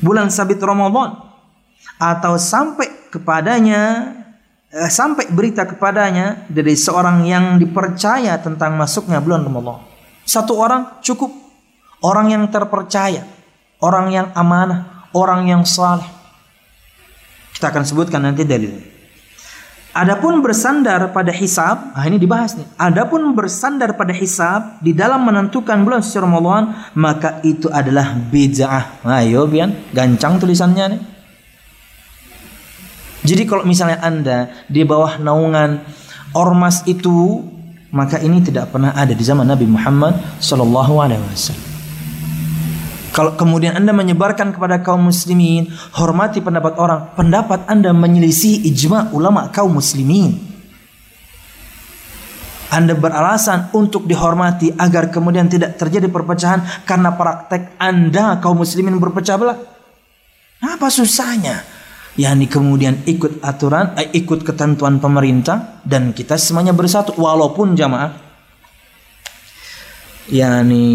[0.00, 1.20] bulan sabit Ramadan
[2.00, 4.12] atau sampai kepadanya
[4.72, 9.84] eh, sampai berita kepadanya dari seorang yang dipercaya tentang masuknya bulan Ramadan.
[10.24, 11.30] Satu orang cukup.
[12.04, 13.24] Orang yang terpercaya.
[13.80, 15.08] Orang yang amanah.
[15.12, 16.04] Orang yang saleh.
[17.54, 18.93] Kita akan sebutkan nanti dalil.
[19.94, 22.66] Adapun bersandar pada hisab, nah ini dibahas nih.
[22.74, 29.06] Adapun bersandar pada hisab di dalam menentukan bulan suci Ramadan, maka itu adalah bid'ah.
[29.06, 31.02] Ayo bian, gancang tulisannya nih.
[33.22, 35.80] Jadi kalau misalnya Anda di bawah naungan
[36.34, 37.46] ormas itu
[37.94, 41.73] maka ini tidak pernah ada di zaman Nabi Muhammad sallallahu alaihi wasallam.
[43.14, 49.54] Kalau kemudian Anda menyebarkan kepada kaum muslimin, hormati pendapat orang, pendapat Anda menyelisih ijma ulama
[49.54, 50.34] kaum muslimin.
[52.74, 59.38] Anda beralasan untuk dihormati agar kemudian tidak terjadi perpecahan karena praktek Anda kaum muslimin berpecah
[59.38, 59.58] belah.
[60.58, 61.62] Apa susahnya?
[62.14, 68.14] yakni kemudian ikut aturan, eh, ikut ketentuan pemerintah dan kita semuanya bersatu walaupun jamaah
[70.30, 70.86] yakni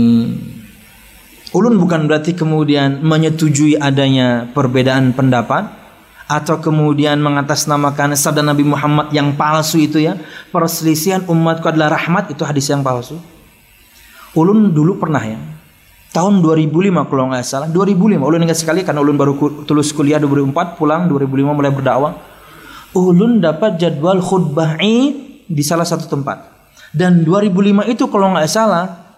[1.54, 5.66] ulun bukan berarti kemudian menyetujui adanya perbedaan pendapat
[6.30, 10.14] atau kemudian mengatasnamakan sabda Nabi Muhammad yang palsu itu ya.
[10.54, 13.18] Perselisihan umatku adalah rahmat itu hadis yang palsu.
[14.38, 15.42] Ulun dulu pernah ya
[16.10, 19.34] tahun 2005 kalau nggak salah 2005 ulun ingat sekali karena ulun baru
[19.66, 22.14] tulus kuliah 2004 pulang 2005 mulai berdakwah.
[22.94, 24.78] Ulun dapat jadwal khutbah
[25.50, 26.46] di salah satu tempat.
[26.90, 29.09] Dan 2005 itu kalau nggak salah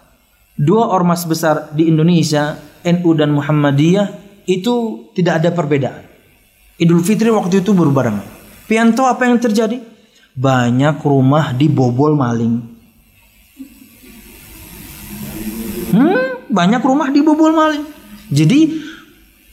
[0.58, 4.08] dua ormas besar di Indonesia NU dan Muhammadiyah
[4.48, 6.02] itu tidak ada perbedaan
[6.80, 8.26] Idul Fitri waktu itu berbarengan
[8.66, 9.78] Pianto apa yang terjadi
[10.32, 12.54] banyak rumah dibobol maling
[15.92, 17.84] hmm banyak rumah dibobol maling.
[18.28, 18.84] Jadi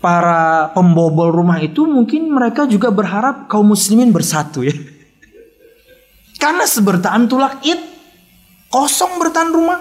[0.04, 4.76] para pembobol rumah itu mungkin mereka juga berharap kaum muslimin bersatu ya.
[6.44, 7.80] Karena sebertaan tulak it
[8.68, 9.80] kosong bertahan rumah.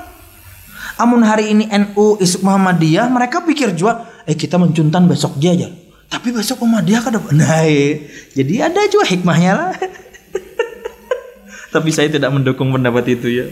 [0.98, 5.70] Amun hari ini NU Isuk Muhammadiyah mereka pikir juga eh kita mencuntan besok dia aja.
[6.10, 8.02] Tapi besok Muhammadiyah kan Nah, iya.
[8.34, 9.72] jadi ada juga hikmahnya lah.
[11.74, 13.46] Tapi saya tidak mendukung pendapat itu ya.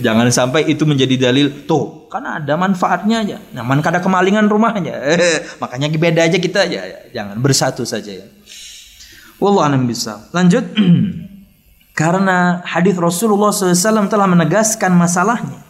[0.00, 3.36] Jangan sampai itu menjadi dalil tuh, karena ada manfaatnya aja.
[3.52, 4.96] Nyaman kada kemalingan rumahnya.
[5.62, 7.06] Makanya beda aja kita aja.
[7.12, 8.26] Jangan bersatu saja ya.
[9.36, 10.26] Wallah alam bisa.
[10.32, 10.64] Lanjut.
[12.00, 15.69] karena hadis Rasulullah SAW telah menegaskan masalahnya.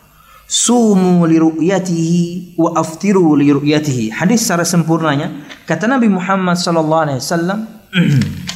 [0.51, 4.11] Sumu li ru'yatihi wa aftiru li ru'yatihi.
[4.11, 7.59] Hadis secara sempurnanya kata Nabi Muhammad sallallahu alaihi wasallam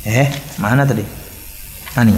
[0.00, 1.04] Eh, mana tadi?
[1.92, 2.16] Ani.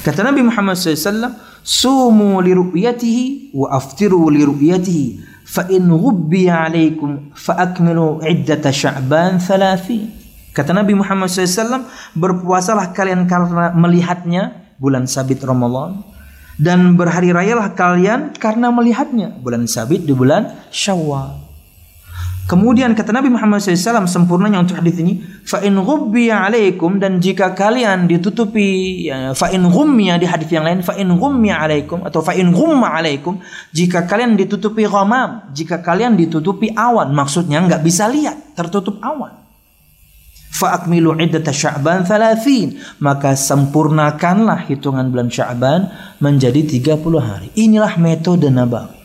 [0.00, 5.06] Kata Nabi Muhammad SAW, Sumu li ru'yatihi wa aftiru li ru'yatihi.
[5.44, 10.08] Fa in ghubbiya alaikum fa akmilu iddata sya'ban thalathi.
[10.56, 11.84] Kata Nabi Muhammad SAW,
[12.16, 16.11] berpuasalah kalian karena melihatnya bulan sabit Ramadan
[16.60, 21.42] dan berhari rayalah kalian karena melihatnya bulan sabit di bulan Syawal.
[22.42, 28.10] Kemudian kata Nabi Muhammad SAW sempurnanya untuk hadis ini, fa in alaikum dan jika kalian
[28.10, 29.62] ditutupi ya, fa in
[30.18, 31.14] di hadis yang lain fa in
[31.54, 33.38] alaikum atau fa in alaikum
[33.70, 39.41] jika kalian ditutupi ghamam, jika kalian ditutupi awan, maksudnya nggak bisa lihat, tertutup awan.
[40.52, 45.88] Fa akmilu iddata Sya'ban 30, maka sempurnakanlah hitungan bulan Sya'ban
[46.20, 47.48] menjadi 30 hari.
[47.56, 49.00] Inilah metode Nabawi.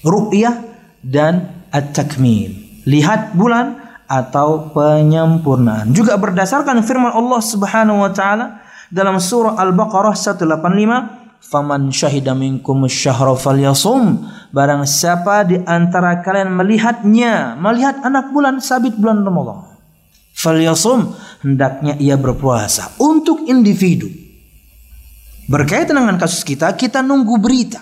[0.00, 0.56] Ru'yah
[1.04, 5.90] dan at-takmil lihat bulan atau penyempurnaan.
[5.92, 13.34] Juga berdasarkan firman Allah Subhanahu wa taala dalam surah Al-Baqarah 185, "Faman syahida minkum syahra
[13.34, 19.75] falyasum." Barang siapa di antara kalian melihatnya, melihat anak bulan sabit bulan Ramadan,
[20.36, 24.12] falyasum, hendaknya ia berpuasa untuk individu.
[25.48, 27.80] Berkaitan dengan kasus kita, kita nunggu berita.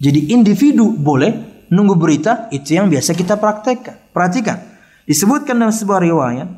[0.00, 4.10] Jadi individu boleh nunggu berita itu yang biasa kita praktekkan.
[4.10, 4.58] Perhatikan.
[5.04, 6.48] Disebutkan dalam sebuah riwayat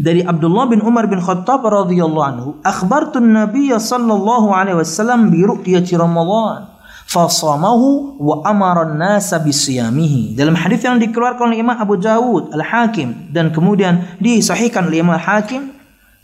[0.00, 5.96] dari Abdullah bin Umar bin Khattab radhiyallahu anhu, akhbartu Nabi sallallahu alaihi wasallam bi ru'yati
[5.96, 6.75] Ramadan
[7.06, 10.34] fasamahu wa amara an-nasa bisiyamihi.
[10.34, 15.70] Dalam hadis yang dikeluarkan oleh Imam Abu Dawud Al-Hakim dan kemudian disahihkan oleh Imam Al-Hakim,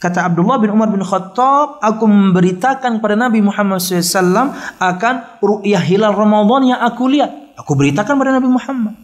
[0.03, 4.53] kata Abdullah bin Umar bin Khattab, aku memberitakan kepada Nabi Muhammad SAW
[4.83, 7.31] akan ru'yah hilal Ramadan yang aku lihat.
[7.57, 8.95] Aku beritakan kepada Nabi Muhammad.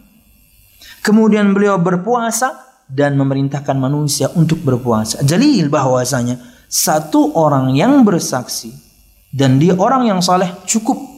[0.99, 2.59] Kemudian beliau berpuasa
[2.91, 5.23] dan memerintahkan manusia untuk berpuasa.
[5.23, 6.35] Jalil bahwasanya
[6.67, 8.75] satu orang yang bersaksi
[9.31, 11.08] dan dia orang yang saleh cukup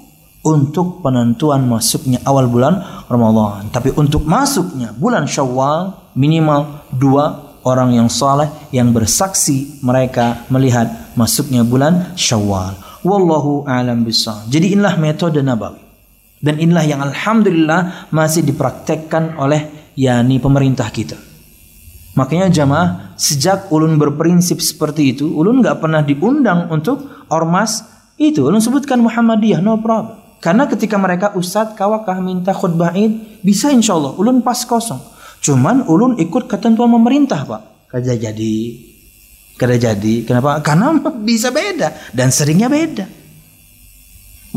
[0.42, 3.70] untuk penentuan masuknya awal bulan Ramadan.
[3.70, 11.62] Tapi untuk masuknya bulan Syawal minimal dua orang yang saleh yang bersaksi mereka melihat masuknya
[11.62, 12.74] bulan Syawal.
[13.02, 14.50] Wallahu a'lam bishawab.
[14.50, 15.82] Jadi inilah metode Nabawi.
[16.42, 21.18] Dan inilah yang alhamdulillah masih dipraktekkan oleh yakni pemerintah kita.
[22.18, 27.86] Makanya jamaah sejak ulun berprinsip seperti itu, ulun nggak pernah diundang untuk ormas
[28.18, 28.42] itu.
[28.42, 30.21] Ulun sebutkan Muhammadiyah, no problem.
[30.42, 34.98] Karena ketika mereka ustadz kawakah minta khutbah id, bisa insya Allah ulun pas kosong.
[35.38, 37.62] Cuman ulun ikut ketentuan pemerintah pak.
[37.94, 38.56] Kerja jadi,
[39.56, 40.14] kerja jadi.
[40.26, 40.66] Kenapa?
[40.66, 40.98] Karena
[41.30, 43.06] bisa beda dan seringnya beda.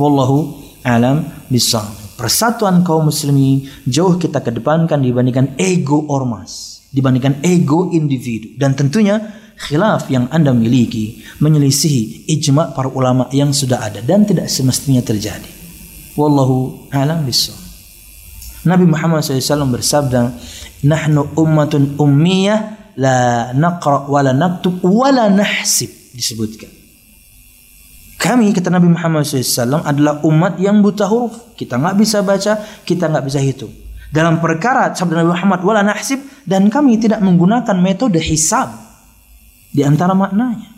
[0.00, 1.20] Wallahu alam
[1.52, 1.84] bisa.
[2.16, 9.18] Persatuan kaum muslimin jauh kita kedepankan dibandingkan ego ormas dibandingkan ego individu dan tentunya
[9.58, 15.63] khilaf yang Anda miliki menyelisihi ijma para ulama yang sudah ada dan tidak semestinya terjadi.
[16.14, 17.62] Wallahu a'lam bishawab.
[18.64, 20.20] Nabi Muhammad SAW bersabda,
[20.86, 26.70] "Nahnu ummatun ummiyah la naqra wa la naktub wa nahsib." disebutkan.
[28.16, 31.58] Kami kata Nabi Muhammad SAW adalah umat yang buta huruf.
[31.58, 32.56] Kita nggak bisa baca,
[32.86, 33.84] kita nggak bisa hitung
[34.14, 38.70] dalam perkara sabda Nabi Muhammad wala nahsib dan kami tidak menggunakan metode hisab
[39.74, 40.70] di antara maknanya.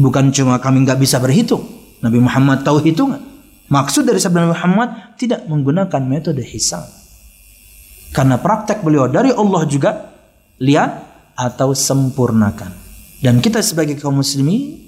[0.00, 1.68] Bukan cuma kami nggak bisa berhitung.
[2.00, 3.20] Nabi Muhammad tahu hitungan.
[3.68, 6.88] Maksud dari sabda Muhammad tidak menggunakan metode hisab.
[8.12, 10.08] Karena praktek beliau dari Allah juga
[10.60, 10.90] lihat
[11.36, 12.72] atau sempurnakan.
[13.20, 14.80] Dan kita sebagai kaum muslimin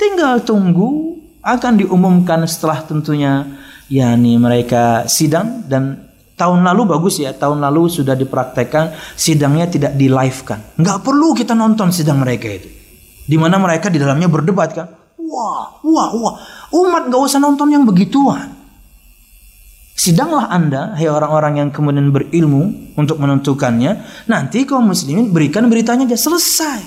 [0.00, 3.44] tinggal tunggu akan diumumkan setelah tentunya
[3.92, 6.04] yakni mereka sidang dan
[6.34, 10.58] Tahun lalu bagus ya, tahun lalu sudah dipraktekkan sidangnya tidak di live kan.
[10.74, 12.66] Nggak perlu kita nonton sidang mereka itu.
[13.22, 14.90] Di mana mereka di dalamnya berdebat kan.
[15.24, 16.34] Wah, wah, wah.
[16.74, 18.52] Umat nggak usah nonton yang begituan.
[19.94, 24.04] Sidanglah Anda, hai orang-orang yang kemudian berilmu untuk menentukannya.
[24.26, 26.82] Nanti kaum muslimin berikan beritanya aja selesai.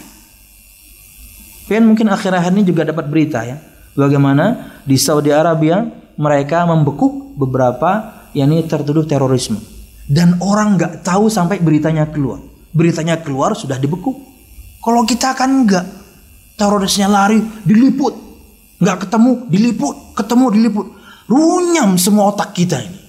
[1.72, 3.58] Pian mungkin akhir-akhir ini juga dapat berita ya.
[3.98, 5.82] Bagaimana di Saudi Arabia
[6.20, 9.58] mereka membekuk beberapa yakni tertuduh terorisme.
[10.08, 12.44] Dan orang nggak tahu sampai beritanya keluar.
[12.76, 14.16] Beritanya keluar sudah dibekuk.
[14.84, 15.86] Kalau kita kan nggak,
[16.60, 18.27] terorisnya lari, diliput,
[18.78, 20.88] nggak ketemu, diliput, ketemu, diliput,
[21.30, 23.00] runyam semua otak kita ini.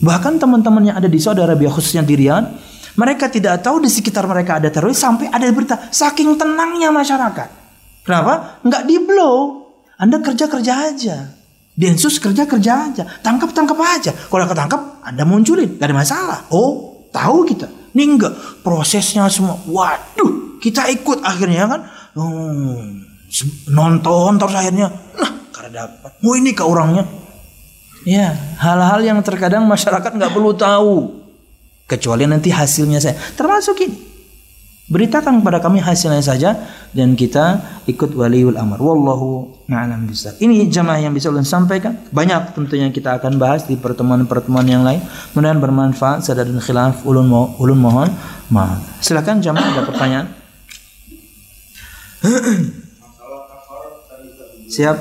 [0.00, 2.48] Bahkan teman-teman yang ada di Saudi Arabia khususnya di Riyadh,
[2.96, 7.48] mereka tidak tahu di sekitar mereka ada teroris sampai ada berita saking tenangnya masyarakat.
[8.02, 8.60] Kenapa?
[8.64, 9.68] Nggak di blow.
[10.00, 11.16] Anda kerja kerja aja.
[11.76, 14.12] Densus kerja kerja aja, tangkap tangkap aja.
[14.12, 16.38] Kalau ketangkap, anda munculin, gak ada masalah.
[16.52, 17.72] Oh, tahu kita.
[17.96, 19.56] Ini enggak prosesnya semua.
[19.64, 21.80] Waduh, kita ikut akhirnya kan.
[22.20, 23.09] Hmm,
[23.70, 24.88] nonton terus akhirnya.
[24.90, 26.10] Nah, karena dapat.
[26.22, 27.06] Oh ini ke orangnya.
[28.08, 31.20] Ya, hal-hal yang terkadang masyarakat nggak perlu tahu.
[31.84, 33.18] Kecuali nanti hasilnya saya.
[33.34, 33.96] Termasuk ini.
[34.90, 38.74] Beritakan kepada kami hasilnya saja dan kita ikut waliul amr.
[38.82, 40.42] Wallahu a'lam bishawab.
[40.42, 41.94] Ini jamaah yang bisa ulun sampaikan.
[42.10, 44.98] Banyak tentunya kita akan bahas di pertemuan-pertemuan yang lain.
[45.38, 46.26] Mudah-mudahan bermanfaat.
[46.26, 48.10] Sadar dan khilaf ulun mo ulun mohon
[48.50, 48.82] maaf.
[48.98, 50.26] Silakan jamaah ada pertanyaan.
[54.70, 54.96] Siap.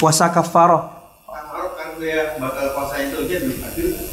[0.00, 0.88] Puasa kafarah.
[1.28, 2.08] Kafarah kan gue
[2.40, 3.36] bakal puasa itu aja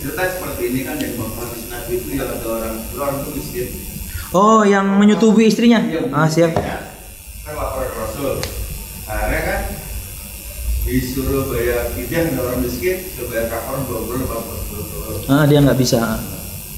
[0.04, 3.68] cerita seperti ini kan yang Bapak Nabi itu yang ada orang orang itu miskin
[4.30, 5.82] Oh, yang menyutubi istrinya.
[6.14, 6.54] Ah, siap.
[6.54, 8.38] Kan lapor Rasul.
[9.10, 9.60] Akhirnya kan
[10.86, 15.26] disuruh bayar fidyah orang miskin, bayar kafar dua puluh empat puluh.
[15.26, 15.98] Ah, dia nggak bisa.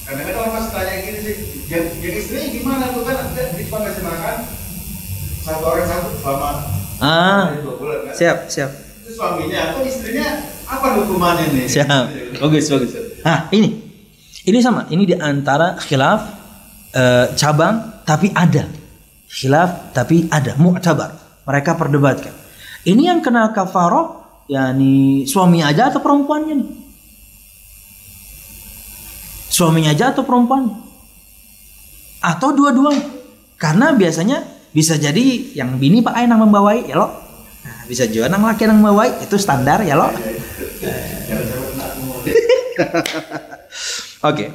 [0.07, 1.35] Kadang-kadang orang masih tanya gini sih,
[1.67, 3.19] yang istrinya gimana tuh kan?
[3.35, 4.35] Di cuma ngasih makan
[5.43, 6.51] satu orang satu selama
[7.01, 8.15] ah, bulan kan?
[8.15, 8.71] Siap, siap.
[8.71, 10.27] Itu suaminya atau istrinya
[10.69, 11.65] apa hukumannya nih?
[11.67, 12.05] Siap.
[12.39, 12.91] Bagus, bagus.
[13.25, 13.81] Ah, ini.
[14.41, 14.89] Ini sama.
[14.89, 16.21] Ini di antara khilaf
[16.95, 18.65] uh, cabang tapi ada
[19.29, 21.15] khilaf tapi ada mu'tabar
[21.47, 22.35] mereka perdebatkan
[22.83, 24.19] ini yang kena kafaroh
[24.51, 26.71] yakni suami aja atau perempuannya nih
[29.51, 30.71] suaminya aja atau perempuan
[32.23, 33.19] atau dua-duanya.
[33.59, 34.41] Karena biasanya
[34.71, 37.07] bisa jadi yang bini pak ayah yang membawai ya lo.
[37.61, 40.07] Nah, bisa juga nang laki yang membawai itu standar ya lo.
[44.31, 44.45] Oke.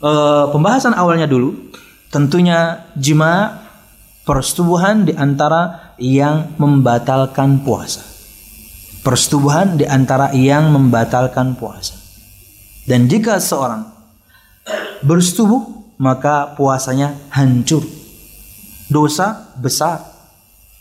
[0.00, 1.70] Eh, pembahasan awalnya dulu
[2.10, 3.62] tentunya jima
[4.26, 8.02] persetubuhan di antara yang membatalkan puasa.
[9.00, 11.96] Persetubuhan di antara yang membatalkan puasa.
[12.84, 13.86] Dan jika seorang
[15.04, 17.99] bersetubuh maka puasanya hancur.
[18.90, 20.02] Dosa besar.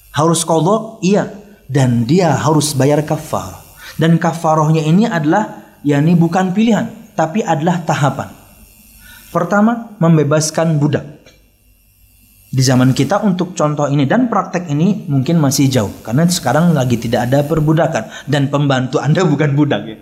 [0.10, 1.30] Harus kodok iya
[1.70, 3.62] dan dia harus bayar kafar.
[4.02, 8.34] Dan kafarohnya ini adalah yakni bukan pilihan tapi adalah tahapan.
[9.30, 11.06] Pertama, membebaskan budak.
[12.50, 16.98] Di zaman kita untuk contoh ini dan praktek ini mungkin masih jauh karena sekarang lagi
[16.98, 19.98] tidak ada perbudakan dan pembantu Anda bukan budak ya.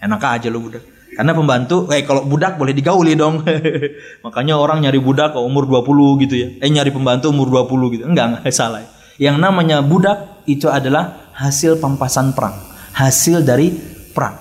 [0.00, 0.80] Enak aja lo budak.
[1.20, 3.44] Karena pembantu, eh kalau budak boleh digauli dong.
[4.24, 6.48] Makanya orang nyari budak umur 20 gitu ya.
[6.64, 8.04] Eh nyari pembantu umur 20 gitu.
[8.08, 8.88] Enggak, enggak salah.
[9.20, 12.56] Yang namanya budak itu adalah hasil pampasan perang,
[12.96, 13.68] hasil dari
[14.16, 14.32] perang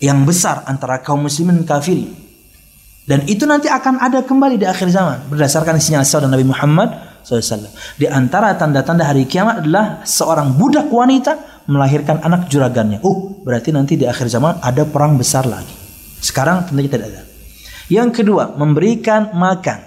[0.00, 2.00] yang besar antara kaum muslimin kafir.
[3.04, 7.68] Dan itu nanti akan ada kembali di akhir zaman berdasarkan sinyal sabda Nabi Muhammad SAW.
[8.00, 13.04] Di antara tanda-tanda hari kiamat adalah seorang budak wanita melahirkan anak juragannya.
[13.04, 15.72] Oh, berarti nanti di akhir zaman ada perang besar lagi.
[16.18, 17.22] Sekarang tentunya tidak ada.
[17.92, 19.78] Yang kedua, memberikan makan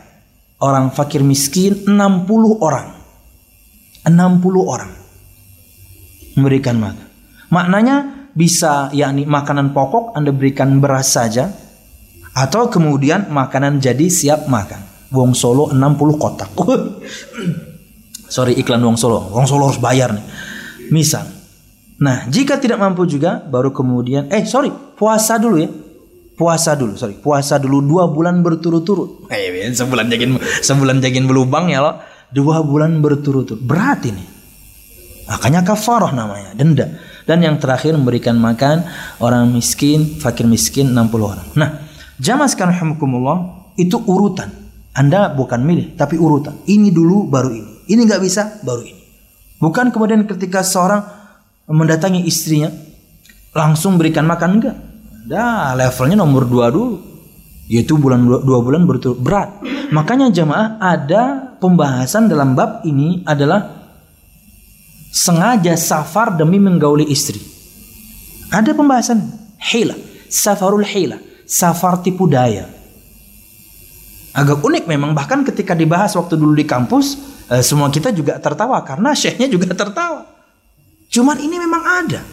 [0.62, 1.98] orang fakir miskin 60
[2.62, 3.02] orang.
[4.06, 4.14] 60
[4.66, 4.92] orang
[6.36, 7.08] memberikan makan.
[7.52, 7.96] Maknanya
[8.32, 11.52] bisa yakni makanan pokok Anda berikan beras saja
[12.32, 15.12] atau kemudian makanan jadi siap makan.
[15.12, 16.50] Wong Solo 60 kotak.
[18.34, 19.28] Sorry iklan Wong Solo.
[19.36, 20.26] Wong Solo harus bayar nih.
[20.88, 21.41] Misal.
[22.02, 25.70] Nah, jika tidak mampu juga baru kemudian eh sorry, puasa dulu ya.
[26.34, 27.22] Puasa dulu, sorry.
[27.22, 29.30] Puasa dulu dua bulan berturut-turut.
[29.30, 32.02] Eh, sebulan jagin sebulan jagin belubang ya lo.
[32.34, 33.62] Dua bulan berturut-turut.
[33.62, 34.26] Berat ini.
[35.30, 36.98] Makanya kafarah namanya, denda.
[37.30, 38.82] Dan yang terakhir memberikan makan
[39.22, 41.46] orang miskin, fakir miskin 60 orang.
[41.54, 41.92] Nah,
[42.22, 43.38] Jamaah sekarang rahmukumullah
[43.82, 44.54] itu urutan.
[44.94, 46.62] Anda bukan milih, tapi urutan.
[46.70, 47.90] Ini dulu baru ini.
[47.90, 49.02] Ini nggak bisa, baru ini.
[49.58, 51.02] Bukan kemudian ketika seorang
[51.68, 52.72] mendatangi istrinya
[53.54, 54.78] langsung berikan makan enggak.
[55.28, 57.10] Dah levelnya nomor dua dulu.
[57.72, 59.64] Yaitu bulan dua, dua bulan berturut berat.
[59.96, 63.88] Makanya jamaah ada pembahasan dalam bab ini adalah
[65.12, 67.40] sengaja safar demi menggauli istri.
[68.52, 69.24] Ada pembahasan
[69.72, 69.96] hila,
[70.28, 72.72] safarul hila safar tipu daya.
[74.32, 77.20] Agak unik memang bahkan ketika dibahas waktu dulu di kampus
[77.52, 80.31] eh, semua kita juga tertawa karena syekhnya juga tertawa.
[81.12, 82.24] Cuman ini memang ada.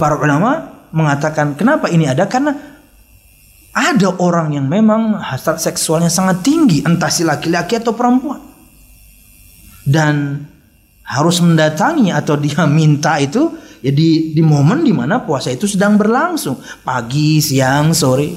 [0.00, 2.24] Para ulama mengatakan kenapa ini ada?
[2.24, 2.56] Karena
[3.72, 8.40] ada orang yang memang hasrat seksualnya sangat tinggi entah si laki-laki atau perempuan.
[9.84, 10.40] Dan
[11.04, 16.00] harus mendatangi atau dia minta itu ya di, di momen di mana puasa itu sedang
[16.00, 16.56] berlangsung.
[16.80, 18.32] Pagi siang sore.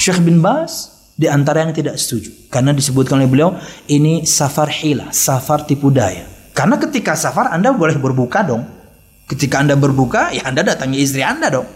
[0.00, 2.50] Syekh bin Bas di antara yang tidak setuju.
[2.50, 3.54] Karena disebutkan oleh beliau
[3.86, 8.62] ini safar hila safar tipu daya karena ketika safar anda boleh berbuka dong
[9.30, 11.68] ketika anda berbuka ya anda datangi istri anda dong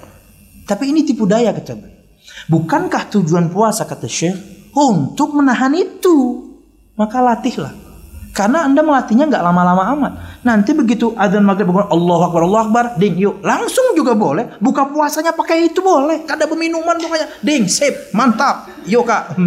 [0.65, 1.79] tapi ini tipu daya kata
[2.51, 4.37] bukankah tujuan puasa kata Syekh
[4.75, 6.47] untuk menahan itu
[6.99, 7.85] maka latihlah
[8.35, 10.13] karena Anda melatihnya nggak lama-lama amat.
[10.43, 14.59] Nanti begitu adzan maghrib Allah Akbar Allah Akbar, ding yuk langsung juga boleh.
[14.59, 16.27] Buka puasanya pakai itu boleh.
[16.27, 17.31] Kada peminuman pokoknya.
[17.47, 18.67] Ding, sip, mantap.
[18.91, 19.39] Yuk kak.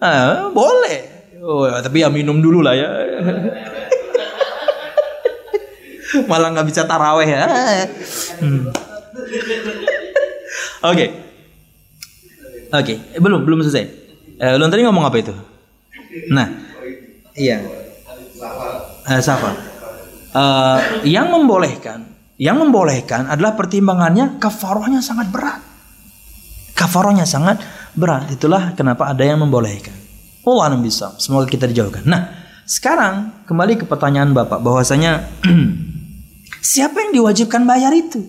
[0.00, 1.28] Ah, boleh.
[1.44, 2.88] Oh, tapi ya minum dulu lah ya.
[6.30, 7.44] Malah nggak bisa taraweh ya.
[8.40, 8.70] Hmm.
[10.84, 10.94] Oke.
[10.94, 11.08] Okay.
[12.74, 13.22] Oke, okay.
[13.22, 13.86] belum belum selesai.
[14.34, 15.30] Eh, lu tadi ngomong apa itu?
[16.34, 16.64] Nah,
[17.34, 17.58] Iya.
[19.04, 19.54] Uh, safar.
[20.34, 22.06] Uh, yang membolehkan,
[22.38, 25.62] yang membolehkan adalah pertimbangannya kafarohnya sangat berat.
[26.74, 27.62] Kafarohnya sangat
[27.94, 28.30] berat.
[28.30, 29.94] Itulah kenapa ada yang membolehkan.
[30.46, 31.14] Allah bisa.
[31.18, 32.06] Semoga kita dijauhkan.
[32.06, 32.30] Nah,
[32.66, 35.30] sekarang kembali ke pertanyaan Bapak bahwasanya
[36.64, 38.24] siapa yang diwajibkan bayar itu?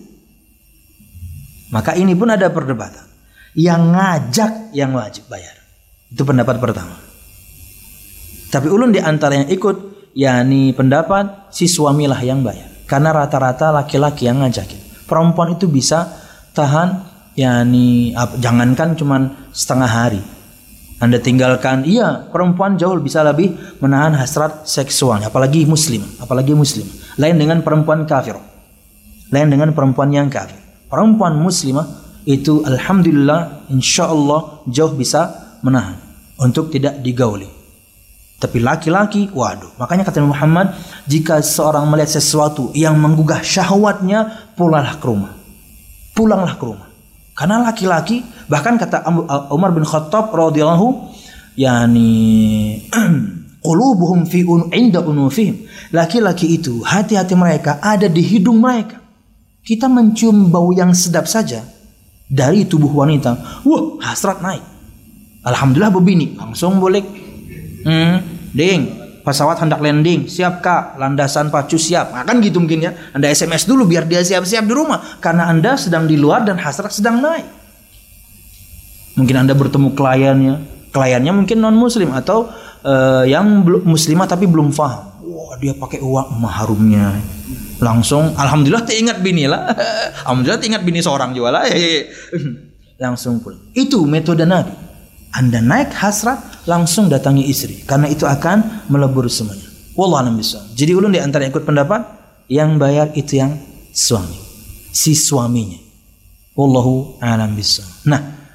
[1.72, 3.08] Maka ini pun ada perdebatan.
[3.56, 5.56] Yang ngajak yang wajib bayar.
[6.12, 7.00] Itu pendapat pertama.
[8.52, 12.68] Tapi ulun di antara yang ikut yakni pendapat si suamilah yang bayar.
[12.86, 15.08] Karena rata-rata laki-laki yang ngajakin.
[15.08, 16.12] Perempuan itu bisa
[16.54, 17.04] tahan
[17.36, 20.22] yakni jangankan cuman setengah hari.
[21.06, 26.90] Anda tinggalkan, iya perempuan jauh bisa lebih menahan hasrat seksualnya, apalagi muslim, apalagi muslim.
[27.22, 28.34] Lain dengan perempuan kafir.
[29.30, 30.58] Lain dengan perempuan yang kafir.
[30.90, 31.86] Perempuan muslimah
[32.26, 35.30] itu alhamdulillah insya Allah jauh bisa
[35.62, 36.02] menahan
[36.42, 37.54] untuk tidak digauli.
[38.42, 39.78] Tapi laki-laki, waduh.
[39.78, 40.74] Makanya kata Muhammad,
[41.06, 45.34] jika seorang melihat sesuatu yang menggugah syahwatnya, pulanglah ke rumah.
[46.18, 46.95] Pulanglah ke rumah.
[47.36, 49.04] Karena laki-laki, bahkan kata
[49.52, 51.12] Umar bin Khattab radhiyallahu
[51.60, 52.10] yani
[53.66, 55.68] qulubuhum fi un, inda unufihim.
[55.92, 59.04] Laki-laki itu, hati-hati mereka ada di hidung mereka.
[59.66, 61.60] Kita mencium bau yang sedap saja
[62.32, 63.62] dari tubuh wanita.
[63.68, 64.64] Wah, hasrat naik.
[65.44, 67.26] Alhamdulillah bebini, langsung boleh
[67.86, 68.18] Hmm,
[68.50, 72.14] ding, pesawat hendak landing, siap kak, landasan pacu siap.
[72.14, 72.94] Nah, kan gitu mungkin ya.
[73.12, 75.02] Anda SMS dulu biar dia siap-siap di rumah.
[75.18, 77.50] Karena Anda sedang di luar dan hasrat sedang naik.
[79.18, 80.56] Mungkin Anda bertemu kliennya,
[80.94, 82.46] kliennya mungkin non muslim atau
[82.86, 85.26] uh, yang muslimah tapi belum paham.
[85.26, 87.18] Wah dia pakai uang maharumnya.
[87.82, 89.74] Langsung, alhamdulillah teringat bini lah.
[90.28, 91.64] alhamdulillah teringat bini seorang juga lah.
[93.04, 93.74] Langsung pulang.
[93.74, 94.85] Itu metode Nabi.
[95.36, 97.84] Anda naik hasrat, langsung datangi istri.
[97.84, 99.68] Karena itu akan melebur semuanya.
[100.00, 100.64] Wallah bisa.
[100.76, 102.02] Jadi ulun di antara ikut pendapat,
[102.48, 103.60] yang bayar itu yang
[103.92, 104.40] suami.
[104.96, 105.80] Si suaminya.
[106.56, 107.84] Wallahu a'lam bisa.
[108.08, 108.48] Nah,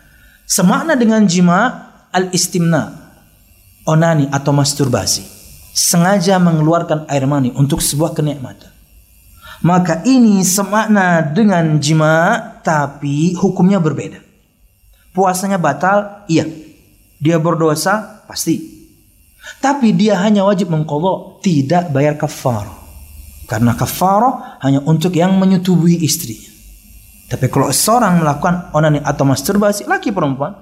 [0.49, 3.13] semakna dengan jima al-istimna,
[3.85, 5.25] onani atau masturbasi.
[5.77, 8.73] Sengaja mengeluarkan air mani untuk sebuah kenikmatan.
[9.61, 14.25] Maka ini semakna dengan jima tapi hukumnya berbeda.
[15.13, 16.25] Puasanya batal?
[16.25, 16.49] Iya.
[17.21, 18.81] Dia berdosa pasti.
[19.61, 22.65] Tapi dia hanya wajib mengkodok, tidak bayar kafar.
[23.45, 26.49] Karena kafar hanya untuk yang menyetubuhi istrinya.
[27.31, 30.57] Tapi kalau seorang melakukan onani atau masturbasi laki perempuan,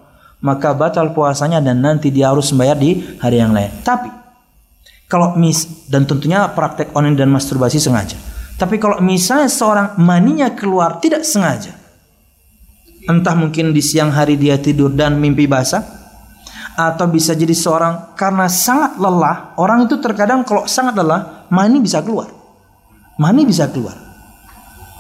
[0.45, 3.73] maka batal puasanya dan nanti dia harus membayar di hari yang lain.
[3.81, 4.11] Tapi
[5.09, 8.21] kalau mis dan tentunya praktek onani dan masturbasi sengaja.
[8.59, 11.73] Tapi kalau misalnya seorang maninya keluar tidak sengaja,
[13.07, 15.98] entah mungkin di siang hari dia tidur dan mimpi basah,
[16.79, 19.59] atau bisa jadi seorang karena sangat lelah.
[19.59, 22.31] Orang itu terkadang kalau sangat lelah, mani bisa keluar.
[23.19, 23.99] Mani bisa keluar.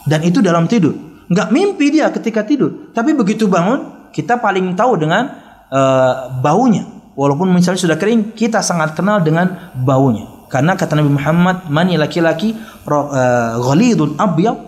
[0.03, 0.91] Dan itu dalam tidur.
[1.31, 2.91] Nggak mimpi dia ketika tidur.
[2.91, 5.31] Tapi begitu bangun, kita paling tahu dengan
[5.71, 6.83] uh, baunya.
[7.15, 10.27] Walaupun misalnya sudah kering, kita sangat kenal dengan baunya.
[10.51, 12.59] Karena kata Nabi Muhammad, mani laki-laki
[12.91, 14.59] uh, ghalidun abyad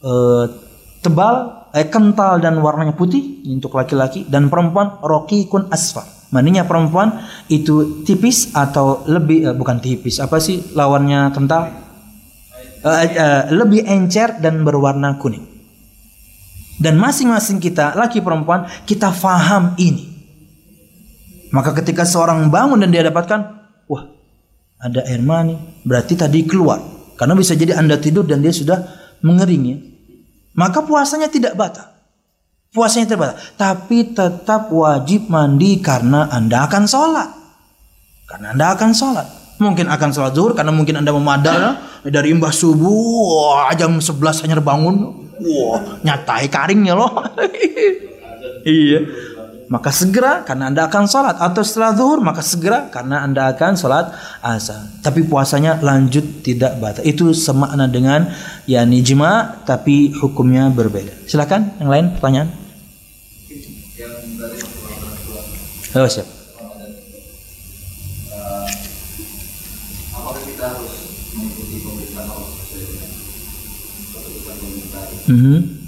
[0.00, 0.44] uh,
[1.04, 8.00] tebal, eh, kental dan warnanya putih untuk laki-laki dan perempuan rokikun asfar Maninya perempuan itu
[8.08, 11.68] tipis atau lebih uh, bukan tipis apa sih lawannya kental?
[12.82, 15.44] Uh, uh, lebih encer dan berwarna kuning.
[16.80, 20.08] Dan masing-masing kita laki perempuan kita faham ini.
[21.52, 23.40] Maka ketika seorang bangun dan dia dapatkan,
[23.86, 24.08] wah
[24.80, 25.54] ada air mani,
[25.84, 26.80] berarti tadi keluar.
[27.20, 28.82] Karena bisa jadi anda tidur dan dia sudah
[29.20, 29.78] mengering ya.
[30.56, 31.91] Maka puasanya tidak batal
[32.72, 33.52] puasanya terbatas.
[33.54, 37.28] Tapi tetap wajib mandi karena Anda akan sholat.
[38.26, 39.26] Karena Anda akan sholat.
[39.60, 44.58] Mungkin akan sholat zuhur karena mungkin Anda memadal dari imbah subuh wah, jam 11 hanya
[44.58, 45.28] bangun.
[45.38, 47.12] Wah, nyatai karingnya loh.
[48.66, 49.06] iya.
[49.70, 54.12] Maka segera karena Anda akan sholat atau setelah zuhur maka segera karena Anda akan sholat
[54.44, 55.00] asar.
[55.00, 57.00] Tapi puasanya lanjut tidak batal.
[57.06, 58.28] Itu semakna dengan
[58.68, 61.24] ya nijma tapi hukumnya berbeda.
[61.24, 62.61] Silakan yang lain pertanyaan.
[65.94, 66.24] Oh, siap.
[75.28, 75.82] Mm -hmm.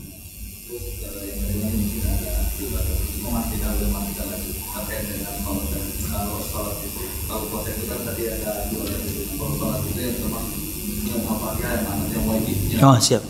[12.85, 13.25] Oh siap.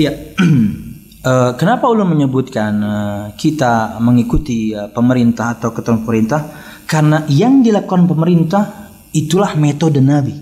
[0.00, 0.12] Iya.
[1.18, 6.46] Uh, kenapa ulun menyebutkan uh, kita mengikuti uh, pemerintah atau ketua pemerintah?
[6.86, 10.38] Karena yang dilakukan pemerintah itulah metode Nabi.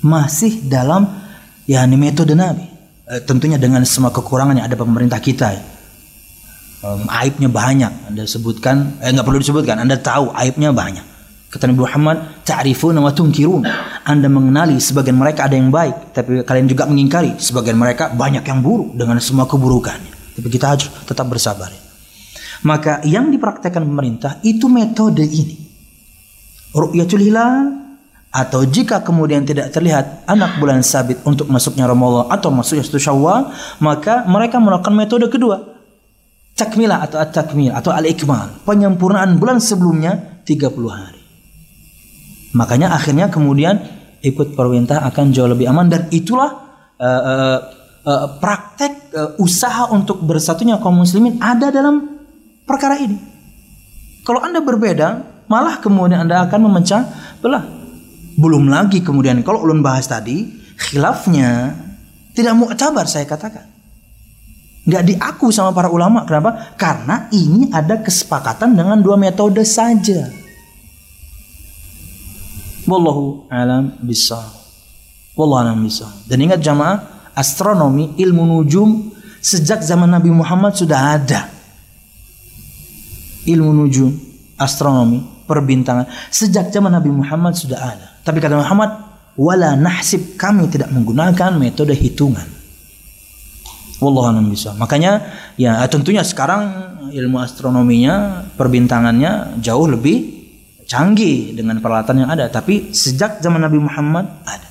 [0.00, 1.04] Masih dalam
[1.68, 2.64] ya ini metode Nabi.
[3.04, 5.60] Uh, tentunya dengan semua kekurangan yang ada pemerintah kita.
[5.60, 5.62] Ya.
[6.80, 8.08] Um, aibnya banyak.
[8.08, 9.76] Anda sebutkan, eh nggak perlu disebutkan.
[9.76, 11.11] Anda tahu aibnya banyak.
[11.52, 12.16] Kata Nabi Muhammad,
[12.48, 13.60] "Ta'rifuna wa tunkirun."
[14.08, 18.64] Anda mengenali sebagian mereka ada yang baik, tapi kalian juga mengingkari sebagian mereka banyak yang
[18.64, 20.32] buruk dengan semua keburukannya.
[20.32, 21.68] Tapi kita harus tetap bersabar.
[22.64, 25.60] Maka yang dipraktekkan pemerintah itu metode ini.
[26.72, 27.68] Ru'yatul hilal
[28.32, 33.52] atau jika kemudian tidak terlihat anak bulan sabit untuk masuknya Ramadan atau masuknya satu Syawal,
[33.84, 35.60] maka mereka melakukan metode kedua.
[36.56, 41.21] Takmilah atau at-takmil atau al-ikmal, penyempurnaan bulan sebelumnya 30 hari.
[42.52, 43.80] Makanya akhirnya kemudian
[44.22, 46.50] ikut perintah akan jauh lebih aman dan itulah
[47.00, 47.58] uh, uh,
[48.06, 52.22] uh, praktek uh, usaha untuk bersatunya kaum muslimin ada dalam
[52.68, 53.18] perkara ini.
[54.22, 55.08] Kalau Anda berbeda,
[55.50, 57.02] malah kemudian Anda akan memecah
[57.42, 57.64] belah.
[58.38, 60.46] Belum lagi kemudian kalau ulun bahas tadi,
[60.78, 61.76] khilafnya
[62.32, 63.68] tidak muktabar saya katakan.
[64.82, 66.26] Nggak diaku sama para ulama.
[66.26, 66.74] Kenapa?
[66.74, 70.41] Karena ini ada kesepakatan dengan dua metode saja.
[72.86, 74.42] Wallahu alam bisa.
[75.38, 76.10] Wallahu alam bisa.
[76.26, 81.50] Dan ingat jamaah, astronomi, ilmu nujum sejak zaman Nabi Muhammad sudah ada.
[83.42, 84.10] Ilmu nujum,
[84.58, 88.06] astronomi, perbintangan sejak zaman Nabi Muhammad sudah ada.
[88.22, 88.90] Tapi kata Muhammad,
[89.34, 92.46] wala nahsib kami tidak menggunakan metode hitungan.
[94.02, 94.74] Wallahu a'lam bisa.
[94.74, 95.22] Makanya
[95.54, 100.41] ya tentunya sekarang ilmu astronominya, perbintangannya jauh lebih
[100.86, 104.68] canggih dengan peralatan yang ada, tapi sejak zaman Nabi Muhammad ada.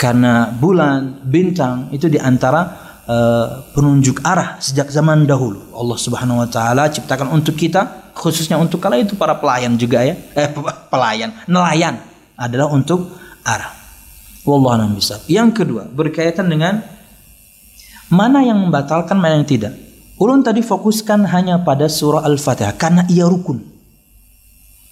[0.00, 2.60] Karena bulan, bintang itu di antara
[3.04, 3.46] uh, eh,
[3.76, 5.76] penunjuk arah sejak zaman dahulu.
[5.76, 10.16] Allah Subhanahu wa taala ciptakan untuk kita, khususnya untuk kala itu para pelayan juga ya.
[10.32, 10.48] Eh
[10.92, 12.00] pelayan, nelayan
[12.40, 13.12] adalah untuk
[13.44, 13.76] arah.
[14.40, 14.96] Wallahu a'lam
[15.28, 16.80] Yang kedua, berkaitan dengan
[18.10, 19.70] Mana yang membatalkan, mana yang tidak.
[20.18, 23.62] Ulun tadi fokuskan hanya pada surah Al-Fatihah karena ia rukun.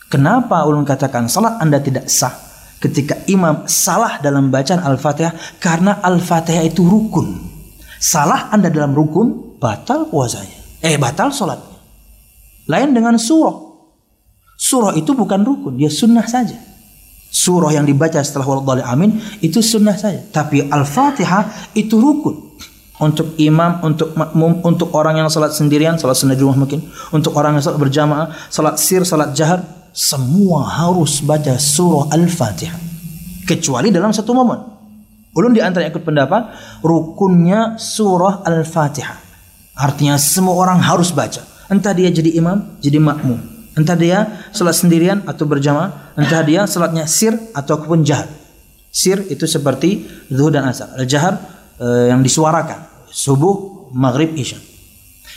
[0.09, 2.33] Kenapa ulun katakan salat Anda tidak sah
[2.81, 7.45] ketika imam salah dalam bacaan Al-Fatihah karena Al-Fatihah itu rukun.
[8.01, 10.81] Salah Anda dalam rukun batal puasanya.
[10.81, 11.77] Eh batal salatnya.
[12.71, 13.69] Lain dengan surah.
[14.59, 16.57] Surah itu bukan rukun, dia sunnah saja.
[17.29, 20.25] Surah yang dibaca setelah waladhi amin itu sunnah saja.
[20.33, 22.49] Tapi Al-Fatihah itu rukun
[22.99, 26.83] untuk imam, untuk makmum, untuk orang yang salat sendirian, salat sendiri rumah mungkin,
[27.15, 29.63] untuk orang yang salat berjamaah, salat sir, salat jahar,
[29.99, 32.79] semua harus baca surah Al-Fatihah.
[33.43, 34.79] Kecuali dalam satu momen.
[35.35, 36.55] Ulun di antara ikut pendapat,
[36.87, 39.19] rukunnya surah Al-Fatihah.
[39.75, 41.43] Artinya semua orang harus baca.
[41.67, 43.43] Entah dia jadi imam, jadi makmum.
[43.75, 48.31] Entah dia salat sendirian atau berjamaah, entah dia salatnya sir ataupun jahar.
[48.95, 50.95] Sir itu seperti zuhur dan asar.
[50.95, 51.35] Al-jahar
[51.79, 54.59] eh, yang disuarakan subuh, maghrib, isya.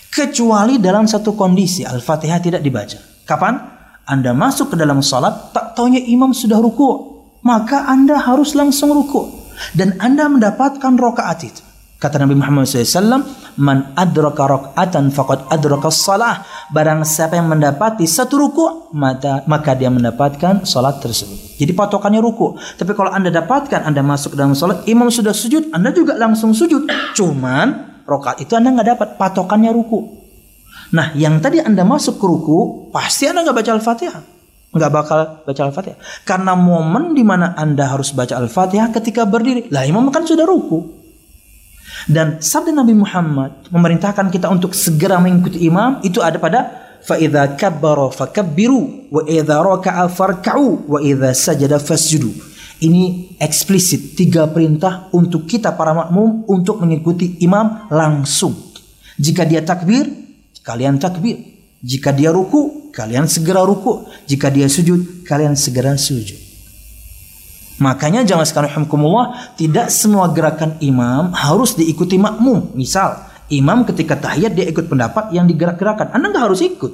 [0.09, 2.97] Kecuali dalam satu kondisi Al-Fatihah tidak dibaca.
[3.25, 3.80] Kapan?
[4.11, 7.15] Anda masuk ke dalam salat, tak taunya imam sudah ruku,
[7.47, 9.31] maka Anda harus langsung ruku
[9.71, 11.63] dan Anda mendapatkan rokaat itu.
[11.95, 13.23] Kata Nabi Muhammad SAW,
[13.61, 16.43] Man adraka rak'atan faqad adraka salah.
[16.73, 21.59] Barang siapa yang mendapati satu ruku, maka, dia mendapatkan salat tersebut.
[21.59, 22.57] Jadi patokannya ruku.
[22.57, 26.87] Tapi kalau anda dapatkan, anda masuk dalam salat, imam sudah sujud, anda juga langsung sujud.
[27.15, 30.20] Cuman, rokaat itu anda nggak dapat, patokannya ruku.
[30.94, 34.36] Nah, yang tadi anda masuk ke ruku, pasti anda nggak baca Al-Fatihah
[34.76, 35.98] nggak bakal baca Al-Fatihah.
[36.28, 39.72] Karena momen di mana Anda harus baca Al-Fatihah ketika berdiri.
[39.72, 40.84] Lah imam kan sudah ruku.
[42.06, 46.60] Dan sabda Nabi Muhammad memerintahkan kita untuk segera mengikuti imam itu ada pada
[47.06, 52.34] فَإِذَا كَبَّرَ فَكَبِّرُوا وَإِذَا رَكَعَ فَارْكَعُوا وَإِذَا سَجَدَ فَاسْجُدُوا
[52.82, 58.52] Ini eksplisit tiga perintah untuk kita para makmum untuk mengikuti imam langsung.
[59.16, 60.19] Jika dia takbir,
[60.65, 61.37] kalian takbir.
[61.81, 64.05] Jika dia ruku, kalian segera ruku.
[64.29, 66.37] Jika dia sujud, kalian segera sujud.
[67.81, 72.77] Makanya jangan sekarang hamkumullah tidak semua gerakan imam harus diikuti makmum.
[72.77, 73.17] Misal,
[73.49, 76.13] imam ketika tahiyat dia ikut pendapat yang digerak-gerakan.
[76.13, 76.93] Anda nggak harus ikut.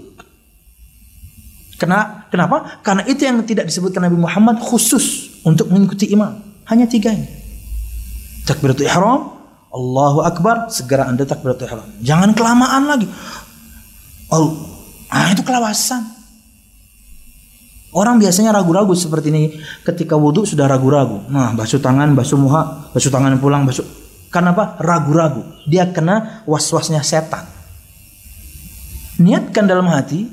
[1.78, 2.80] Kena, kenapa?
[2.82, 6.40] Karena itu yang tidak disebutkan Nabi Muhammad khusus untuk mengikuti imam.
[6.72, 7.28] Hanya tiga ini.
[8.48, 9.36] Takbiratul ihram,
[9.70, 11.88] Allahu Akbar, segera Anda takbiratul ihram.
[12.00, 13.08] Jangan kelamaan lagi.
[14.28, 14.52] Oh,
[15.08, 16.18] ah itu kelawasan.
[17.96, 19.44] Orang biasanya ragu-ragu seperti ini
[19.88, 21.24] ketika wudhu sudah ragu-ragu.
[21.32, 23.88] Nah, basuh tangan, basuh muha, basuh tangan pulang, basuh.
[24.28, 24.76] Karena apa?
[24.84, 25.42] Ragu-ragu.
[25.64, 27.48] Dia kena was-wasnya setan.
[29.18, 30.28] Niatkan dalam hati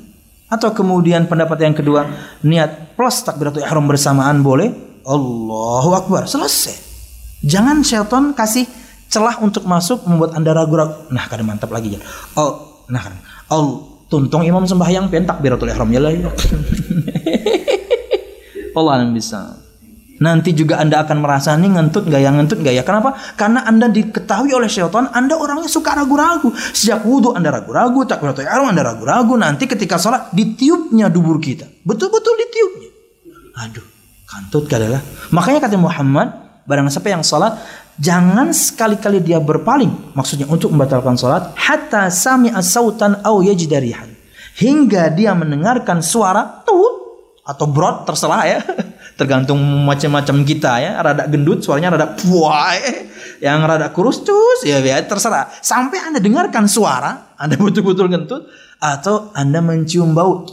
[0.51, 2.05] atau kemudian pendapat yang kedua,
[2.45, 4.68] niat plus takbiratul ihram bersamaan boleh.
[5.07, 6.26] Allahu Akbar.
[6.26, 6.74] Selesai.
[7.47, 8.66] Jangan setan kasih
[9.09, 11.09] celah untuk masuk membuat Anda ragu-ragu.
[11.14, 12.01] Nah, kada mantap lagi ya.
[12.34, 13.14] Oh, nah kan.
[13.53, 15.90] Oh, tuntung imam sembahyang pentak biratul ihram.
[15.92, 16.12] Ya lah
[18.74, 19.61] Allah yang bisa.
[20.14, 22.30] Nanti juga anda akan merasa nih ngentut gak ya?
[22.30, 22.82] Ngentut gak ya?
[22.86, 23.18] Kenapa?
[23.34, 26.55] Karena anda diketahui oleh syaitan anda orangnya suka ragu-ragu.
[26.55, 29.34] Sejak wudhu anda ragu-ragu tak biratul ihram anda ragu-ragu.
[29.34, 31.66] Nanti ketika sholat ditiupnya dubur kita.
[31.82, 32.90] Betul-betul ditiupnya.
[33.66, 33.95] Aduh
[34.34, 34.99] kantut kadalah
[35.30, 36.28] makanya kata Muhammad
[36.66, 37.55] barang siapa yang sholat
[37.95, 44.11] Jangan sekali-kali dia berpaling maksudnya untuk membatalkan salat hatta sami'a sautan aw yajdarihan.
[44.55, 47.05] Hingga dia mendengarkan suara tuh
[47.47, 48.59] atau brot terserah ya.
[49.18, 50.99] Tergantung macam-macam kita ya.
[50.99, 55.51] Rada gendut suaranya rada puai yang rada kurus cus ya, ya terserah.
[55.62, 58.42] Sampai Anda dengarkan suara, Anda betul-betul ngentut
[58.82, 60.47] atau Anda mencium bau.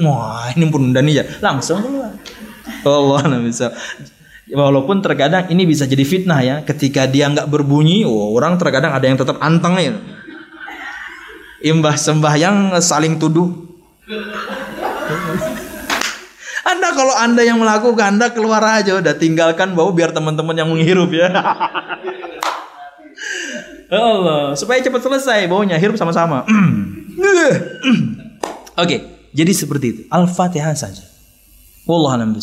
[0.00, 2.12] Wah, ini pun dan ya langsung keluar.
[2.86, 3.70] Allah bisa.
[4.46, 9.02] Walaupun terkadang ini bisa jadi fitnah ya, ketika dia nggak berbunyi, oh, orang terkadang ada
[9.02, 9.98] yang tetap anteng ya.
[11.66, 13.50] Imbah sembahyang saling tuduh.
[16.62, 21.10] Anda kalau Anda yang melakukan, Anda keluar aja udah tinggalkan bau biar teman-teman yang menghirup
[21.10, 21.26] ya.
[23.86, 26.42] Ya Allah, supaya cepat selesai baunya hirup sama-sama.
[28.82, 28.96] Oke,
[29.30, 30.00] jadi seperti itu.
[30.10, 31.06] Al-Fatihah saja.
[31.86, 32.34] Wallah alam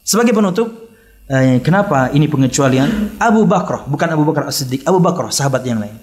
[0.00, 0.87] Sebagai penutup,
[1.28, 3.20] eh, kenapa ini pengecualian?
[3.20, 5.94] Abu Bakar, bukan Abu Bakar As-Siddiq, Abu Bakar, sahabat yang lain.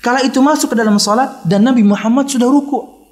[0.00, 3.02] Kala itu masuk ke dalam salat dan Nabi Muhammad sudah ruku.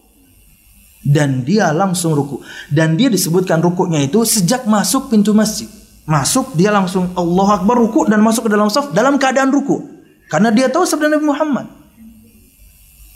[1.05, 2.41] Dan dia langsung ruku.
[2.73, 5.69] Dan dia disebutkan rukunya itu sejak masuk pintu masjid.
[6.09, 9.85] Masuk dia langsung Allah Akbar ruku dan masuk ke dalam saf dalam keadaan ruku.
[10.33, 11.67] Karena dia tahu sabda Nabi Muhammad.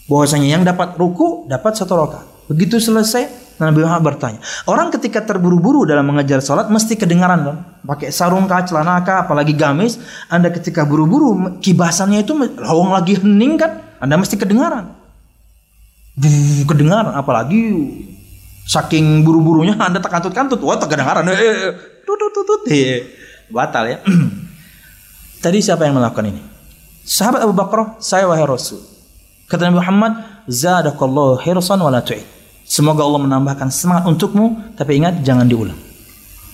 [0.05, 2.28] Bahwasanya yang dapat ruku dapat satu rakaat.
[2.53, 4.40] Begitu selesai Nabi Muhammad bertanya.
[4.64, 7.57] Orang ketika terburu-buru dalam mengajar sholat mesti kedengaran kan?
[7.84, 10.00] Pakai sarung kah, celana kah, apalagi gamis.
[10.30, 13.82] Anda ketika buru-buru kibasannya itu lawang lagi hening kan?
[14.00, 14.92] Anda mesti kedengaran.
[16.12, 17.61] Buh, kedengaran apalagi
[18.68, 20.61] saking buru-burunya Anda tak kantut-kantut.
[20.62, 21.26] Wah, tak kedengaran.
[21.28, 21.70] Eh, eh, eh.
[22.07, 22.61] tutut tutut.
[23.53, 23.98] Batal ya.
[25.44, 26.42] Tadi siapa yang melakukan ini?
[27.03, 28.78] Sahabat Abu Bakar, saya wahai Rasul.
[29.50, 30.12] Kata Nabi Muhammad,
[30.46, 32.00] zadakallahu hirsan wa la.
[32.72, 35.76] Semoga Allah menambahkan semangat untukmu, tapi ingat jangan diulang.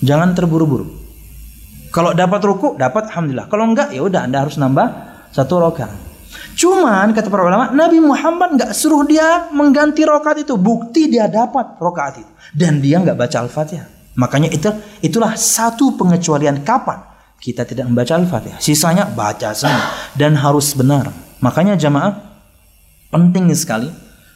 [0.03, 0.83] Jangan terburu-buru.
[1.95, 3.47] Kalau dapat ruku, dapat alhamdulillah.
[3.47, 4.87] Kalau enggak, ya udah Anda harus nambah
[5.31, 5.95] satu rakaat.
[6.59, 10.59] Cuman kata para ulama, Nabi Muhammad enggak suruh dia mengganti rakaat itu.
[10.59, 13.87] Bukti dia dapat rakaat itu dan dia enggak baca Al-Fatihah.
[14.19, 14.67] Makanya itu
[14.99, 16.99] itulah satu pengecualian kapan
[17.39, 18.59] kita tidak membaca Al-Fatihah.
[18.59, 21.15] Sisanya baca semua dan harus benar.
[21.39, 22.11] Makanya jamaah
[23.07, 23.87] penting sekali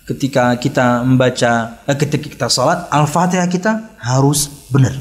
[0.04, 4.96] ketika kita membaca eh, ketika kita salat Al-Fatihah kita harus benar.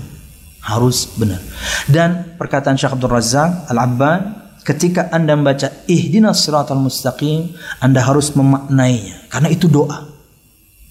[0.62, 1.42] Harus benar.
[1.90, 4.20] Dan perkataan Syekh Abdul Razak Al-Abban
[4.62, 7.50] ketika Anda membaca ihdinas siratal mustaqim
[7.82, 10.06] Anda harus memaknainya karena itu doa.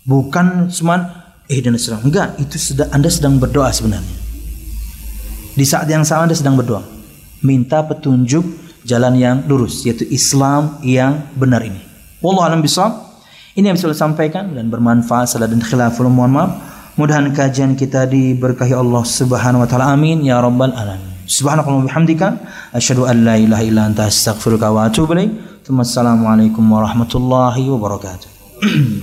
[0.03, 2.03] Bukan cuma ihdinas siratal.
[2.03, 4.17] Enggak, itu sudah Anda sedang berdoa sebenarnya.
[5.55, 6.83] Di saat yang sama Anda sedang berdoa
[7.41, 8.43] minta petunjuk
[8.85, 11.81] jalan yang lurus yaitu Islam yang benar ini.
[12.21, 13.10] Wallahu alam bisawab.
[13.51, 16.51] Ini yang bisa saya sampaikan dan bermanfaat salah dan khilaful mohon maaf.
[16.95, 19.91] Mudahan kajian kita diberkahi Allah Subhanahu wa taala.
[19.91, 21.11] Amin ya rabbal alamin.
[21.27, 22.27] Subhanakallahumma bihamdika
[22.71, 25.31] asyhadu an la ilaha illa anta astaghfiruka wa atubu ilaik.
[25.67, 28.29] Assalamualaikum warahmatullahi wabarakatuh.